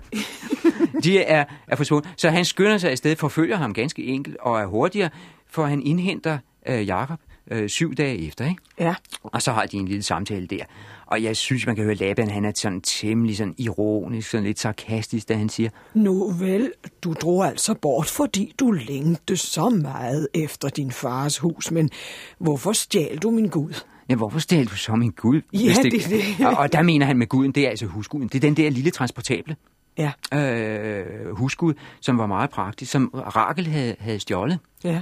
[1.04, 2.10] de er, er forsvundet.
[2.18, 5.10] Så han skynder sig afsted, forfølger ham ganske enkelt, og er hurtigere,
[5.48, 7.20] for han indhenter øh, Jakob
[7.52, 8.62] øh, syv dage efter, ikke?
[8.80, 8.96] Ja.
[9.24, 10.64] Og så har de en lille samtale der.
[11.06, 14.60] Og jeg synes, man kan høre, Laban, han er sådan temmelig sådan ironisk, sådan lidt
[14.60, 16.72] sarkastisk, da han siger, Nu vel,
[17.04, 21.90] du drog altså bort, fordi du længte så meget efter din fars hus, men
[22.38, 23.74] hvorfor stjal du min Gud?
[24.10, 25.42] Ja, hvorfor stjal du så min Gud?
[25.54, 26.46] Ja, det er det.
[26.48, 28.28] Og, og der mener han med guden, det er altså husguden.
[28.28, 29.56] Det er den der lille transportable
[29.98, 34.60] Ja, øh, husgud, som var meget praktisk, som Rakel havde, havde stjålet.
[34.84, 35.02] ja.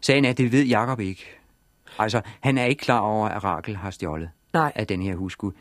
[0.00, 1.26] Sagen er, at det ved Jakob ikke.
[1.98, 4.72] Altså, han er ikke klar over, at Rakel har stjålet Nej.
[4.74, 5.52] af den her husgud.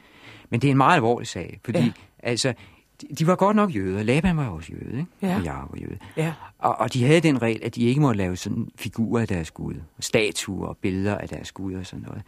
[0.49, 1.91] Men det er en meget alvorlig sag, fordi ja.
[2.23, 2.53] altså,
[3.01, 4.03] de, de var godt nok jøder.
[4.03, 5.05] Laban var også jøde, ikke?
[5.21, 5.35] Ja.
[5.35, 5.97] Og Jakob var jøde.
[6.17, 6.33] Ja.
[6.59, 9.51] Og, og de havde den regel, at de ikke måtte lave sådan figurer af deres
[9.51, 12.23] gud, statuer og billeder af deres gud og sådan noget.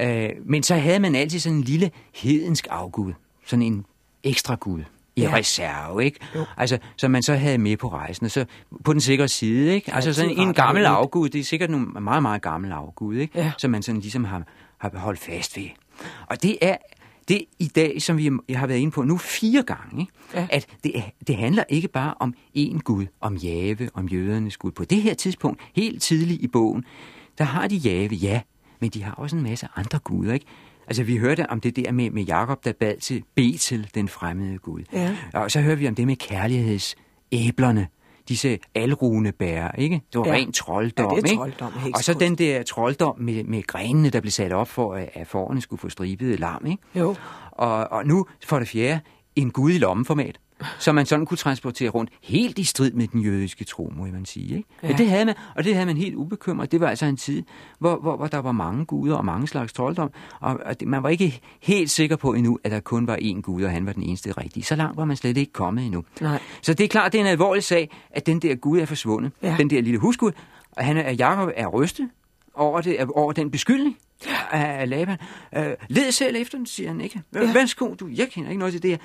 [0.00, 3.12] Øh, men så havde man altid sådan en lille hedensk afgud,
[3.46, 3.84] sådan en
[4.24, 4.80] ekstra gud
[5.16, 5.34] i Ja.
[5.34, 6.18] reserve, ikke?
[6.34, 6.44] Jo.
[6.56, 8.44] Altså, som man så havde med på rejsen, og så
[8.84, 9.94] på den sikre side, ikke?
[9.94, 13.38] Altså sådan en gammel afgud, det er sikkert nogle meget, meget gammel afgud, ikke?
[13.38, 13.52] Ja.
[13.58, 14.42] Som man sådan ligesom har,
[14.78, 15.68] har holdt fast ved.
[16.26, 16.76] Og det er
[17.28, 20.12] det i dag, som vi jeg har været inde på nu fire gange, ikke?
[20.34, 20.46] Ja.
[20.50, 20.92] at det,
[21.26, 24.70] det handler ikke bare om én Gud, om Jave, om jødernes Gud.
[24.70, 26.84] På det her tidspunkt, helt tidligt i bogen,
[27.38, 28.40] der har de Jave, ja,
[28.80, 30.46] men de har også en masse andre guder, ikke?
[30.86, 34.58] Altså, vi hørte om det der med, med Jakob, der bad til Betel, den fremmede
[34.58, 34.82] Gud.
[34.92, 35.16] Ja.
[35.34, 37.88] Og så hører vi om det med kærlighedsæblerne,
[38.28, 40.00] disse alrune bær, ikke?
[40.12, 40.32] Det var Ja.
[40.32, 41.36] ren trolddom, Ja, det er ikke?
[41.38, 44.94] trolddom, helt Og så den der trolddom med, med grenene, der blev sat op for,
[44.94, 46.82] at, at forerne skulle få stribet lam, ikke?
[46.94, 47.14] Jo.
[47.52, 49.00] Og, og nu, for det fjerde,
[49.36, 50.38] en gud i lommeformat,
[50.78, 54.24] som man sådan kunne transportere rundt, helt i strid med den jødiske tro, må man
[54.24, 54.56] sige.
[54.56, 54.68] Ikke?
[54.82, 54.88] Ja.
[54.88, 56.72] Men det havde man, og det havde man helt ubekymret.
[56.72, 57.42] Det var altså en tid,
[57.78, 61.02] hvor, hvor, hvor der var mange guder og mange slags trolddom, og, og det, man
[61.02, 63.92] var ikke helt sikker på endnu, at der kun var én gud, og han var
[63.92, 64.64] den eneste rigtige.
[64.64, 66.04] Så langt var man slet ikke kommet endnu.
[66.20, 66.38] Nej.
[66.62, 69.32] Så det er klart, det er en alvorlig sag, at den der gud er forsvundet.
[69.42, 69.54] Ja.
[69.58, 70.32] Den der lille husgud,
[70.72, 72.08] og han er, Jacob er rystet
[72.54, 73.96] over, det, over den beskyldning
[74.50, 75.16] af Laban.
[75.56, 77.22] Øh, led selv efter den, siger han ikke.
[77.34, 77.52] Ja.
[77.52, 78.98] Værsgo, du, jeg kender ikke noget til det her.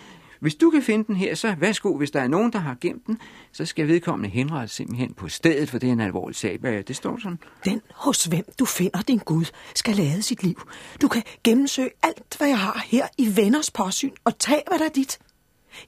[0.43, 1.97] Hvis du kan finde den her, så værsgo.
[1.97, 3.17] Hvis der er nogen, der har gemt den,
[3.51, 6.57] så skal vedkommende henrettes simpelthen på stedet, for det er en alvorlig sag.
[6.59, 7.39] Hvad- Det står sådan.
[7.65, 10.61] Den hos hvem du finder din Gud, skal lade sit liv.
[11.01, 14.85] Du kan gennemsøge alt, hvad jeg har her i venners påsyn, og tag, hvad der
[14.85, 15.19] er dit.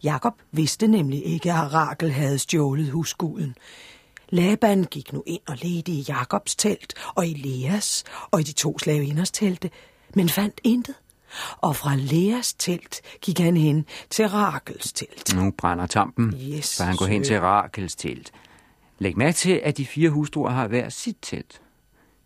[0.03, 3.55] Jakob vidste nemlig ikke, at Rakel havde stjålet husguden.
[4.29, 8.51] Laban gik nu ind og ledte i Jakobs telt, og i Leas, og i de
[8.53, 9.69] to slavinders telte,
[10.15, 10.95] men fandt intet.
[11.57, 15.35] Og fra Leas telt gik han hen til Rakels telt.
[15.35, 18.31] Nu brænder tampen, Yes, så han går hen til Rakels telt.
[18.99, 21.61] Læg mærke til, at de fire hustruer har hver sit telt.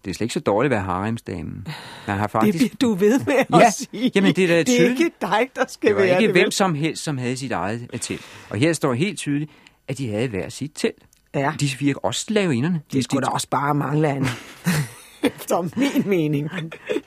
[0.05, 1.67] Det er slet ikke så dårligt at være haremsdamen.
[2.07, 2.57] Man har Det faktisk...
[2.57, 4.11] bliver du ved med at Ja, sige.
[4.15, 4.99] jamen, det er da det er tydeligt.
[4.99, 6.33] ikke dig, der skal Det var være ikke det.
[6.35, 6.51] hvem vel?
[6.51, 8.21] som helst, som havde sit eget øh, telt.
[8.49, 9.51] Og her står helt tydeligt,
[9.87, 11.03] at de havde hver sit telt.
[11.35, 11.53] Ja.
[11.59, 12.81] Disse fire også slaveinderne.
[12.93, 14.25] Det skulle da også bare mangle an.
[15.47, 16.49] Som min mening.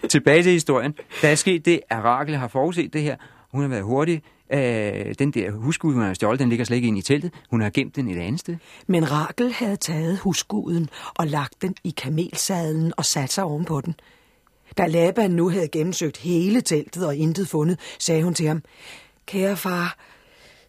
[0.08, 0.94] Tilbage til historien.
[1.22, 3.16] Der er sket det, at Rakel har forudset det her.
[3.52, 4.22] Hun har været hurtig.
[4.52, 7.32] Øh, den der husgud, hun har stjålet, den ligger slet ikke ind i teltet.
[7.50, 8.56] Hun har gemt den et andet sted.
[8.86, 13.94] Men Rakel havde taget husguden og lagt den i kamelsadlen og sat sig ovenpå den.
[14.78, 18.62] Da Laban nu havde gennemsøgt hele teltet og intet fundet, sagde hun til ham,
[19.26, 19.96] Kære far,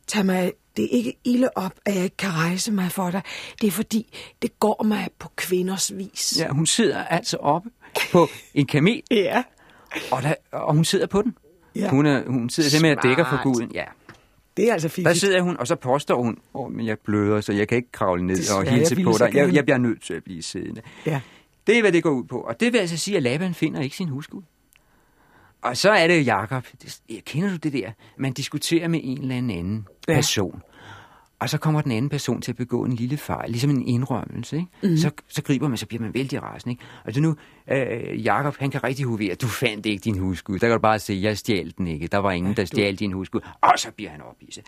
[0.07, 3.21] tag mig det er ikke ilde op, at jeg ikke kan rejse mig for dig.
[3.61, 6.35] Det er fordi, det går mig på kvinders vis.
[6.39, 7.69] Ja, hun sidder altså oppe
[8.11, 9.43] på en kamel, ja.
[10.11, 11.37] og, der, og hun sidder på den.
[11.75, 11.89] Ja.
[11.89, 13.71] Hun, er, hun sidder simpelthen og dækker for guden.
[13.73, 13.83] Ja.
[14.57, 15.17] Det er altså Der fint.
[15.17, 18.25] sidder hun, og så påstår hun, åh, men jeg bløder, så jeg kan ikke kravle
[18.25, 19.31] ned og jeg hilse på dig.
[19.33, 20.81] Jeg, jeg bliver nødt til at blive siddende.
[21.05, 21.21] Ja.
[21.67, 22.39] Det er, hvad det går ud på.
[22.39, 24.41] Og det vil altså sige, at Laban finder ikke sin husgud.
[25.63, 26.63] Og så er det jo Jakob.
[26.81, 27.91] Det- Kender du det der?
[28.17, 30.13] Man diskuterer med en eller anden Ja.
[30.15, 30.61] person.
[31.43, 34.55] Og så kommer den anden person til at begå en lille fejl, ligesom en indrømmelse.
[34.55, 34.67] Ikke?
[34.83, 34.97] Mm.
[34.97, 36.71] Så, så griber man, så bliver man vældig rasende.
[36.71, 36.83] Ikke?
[37.05, 37.35] Og så nu,
[37.71, 40.59] øh, Jakob, han kan rigtig hovere, du fandt ikke din husgud.
[40.59, 42.07] Der kan du bare se, jeg stjal den ikke.
[42.07, 43.41] Der var ingen, der stjal din husgud.
[43.61, 44.63] Og så bliver han ophidset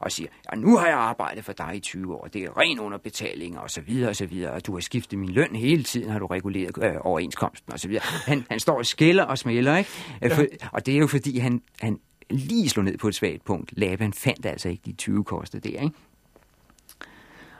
[0.00, 2.28] og siger, ja, nu har jeg arbejdet for dig i 20 år.
[2.32, 4.52] Det er ren underbetaling og så videre og så videre.
[4.52, 7.88] Og du har skiftet min løn hele tiden, har du reguleret øh, overenskomsten og så
[7.88, 8.02] videre.
[8.26, 9.90] Han, han står og skælder og smælder, ikke?
[10.22, 10.36] Ja.
[10.38, 11.98] For, og det er jo fordi, han, han
[12.30, 13.72] lige slå ned på et svagt punkt.
[13.76, 15.90] Laban fandt altså ikke de 20 koster der, ikke?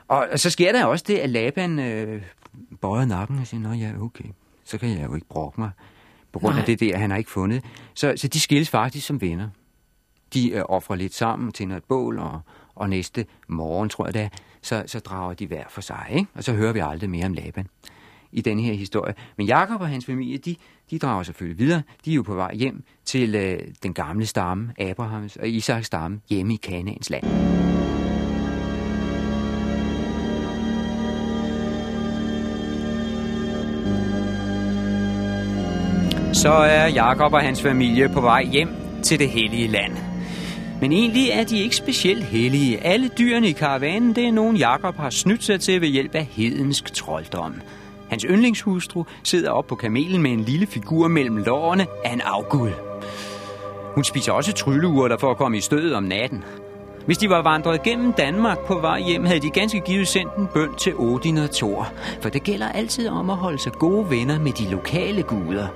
[0.07, 2.21] Og, og så sker der også det, at Laban øh,
[2.81, 4.25] bøjer nakken og siger, nå ja, okay,
[4.63, 5.71] så kan jeg jo ikke brokke mig
[6.31, 6.59] på grund Nej.
[6.59, 7.63] af det der, han har ikke fundet.
[7.93, 9.49] Så, så de skilles faktisk som venner.
[10.33, 12.41] De øh, offrer lidt sammen, tænder et bål, og,
[12.75, 14.29] og næste morgen, tror jeg det er,
[14.61, 16.27] så, så drager de hver for sig, ikke?
[16.33, 17.67] og så hører vi aldrig mere om Laban
[18.31, 19.13] i denne her historie.
[19.37, 20.55] Men Jakob og hans familie, de,
[20.91, 21.81] de drager selvfølgelig videre.
[22.05, 26.21] De er jo på vej hjem til øh, den gamle stamme, Abrahams og Isaks stamme,
[26.29, 27.23] hjemme i Kanaans land.
[36.47, 38.69] Så er Jakob og hans familie på vej hjem
[39.03, 39.93] til det hellige land.
[40.81, 42.83] Men egentlig er de ikke specielt hellige.
[42.83, 46.25] Alle dyrene i karavanen, det er nogen Jakob har snydt sig til ved hjælp af
[46.31, 47.61] hedensk trolddom.
[48.09, 52.71] Hans yndlingshustru sidder op på kamelen med en lille figur mellem lårene af en afgud.
[53.95, 56.43] Hun spiser også trylleurter for at komme i stødet om natten.
[57.05, 60.47] Hvis de var vandret gennem Danmark på vej hjem, havde de ganske givet sendt en
[60.53, 61.87] bøn til Odin og Thor.
[62.21, 65.67] For det gælder altid om at holde sig gode venner med de lokale guder.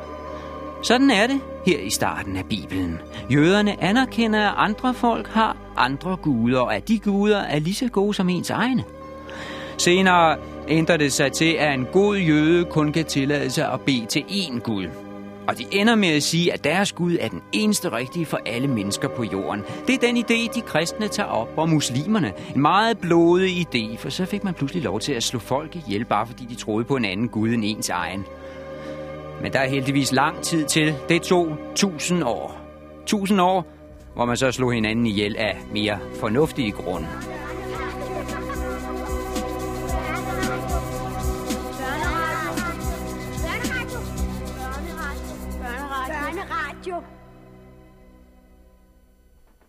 [0.83, 2.99] Sådan er det her i starten af Bibelen.
[3.29, 7.87] Jøderne anerkender, at andre folk har andre guder, og at de guder er lige så
[7.87, 8.83] gode som ens egne.
[9.77, 14.05] Senere ændrer det sig til, at en god jøde kun kan tillade sig at bede
[14.05, 14.87] til én Gud.
[15.47, 18.67] Og de ender med at sige, at deres Gud er den eneste rigtige for alle
[18.67, 19.61] mennesker på jorden.
[19.87, 22.33] Det er den idé, de kristne tager op, og muslimerne.
[22.55, 26.05] En meget blodig idé, for så fik man pludselig lov til at slå folk ihjel,
[26.05, 28.25] bare fordi de troede på en anden Gud end ens egen.
[29.41, 30.95] Men der er heldigvis lang tid til.
[31.09, 32.57] Det tog tusind år.
[33.05, 33.65] Tusind år,
[34.15, 37.07] hvor man så slog hinanden ihjel af mere fornuftige grunde.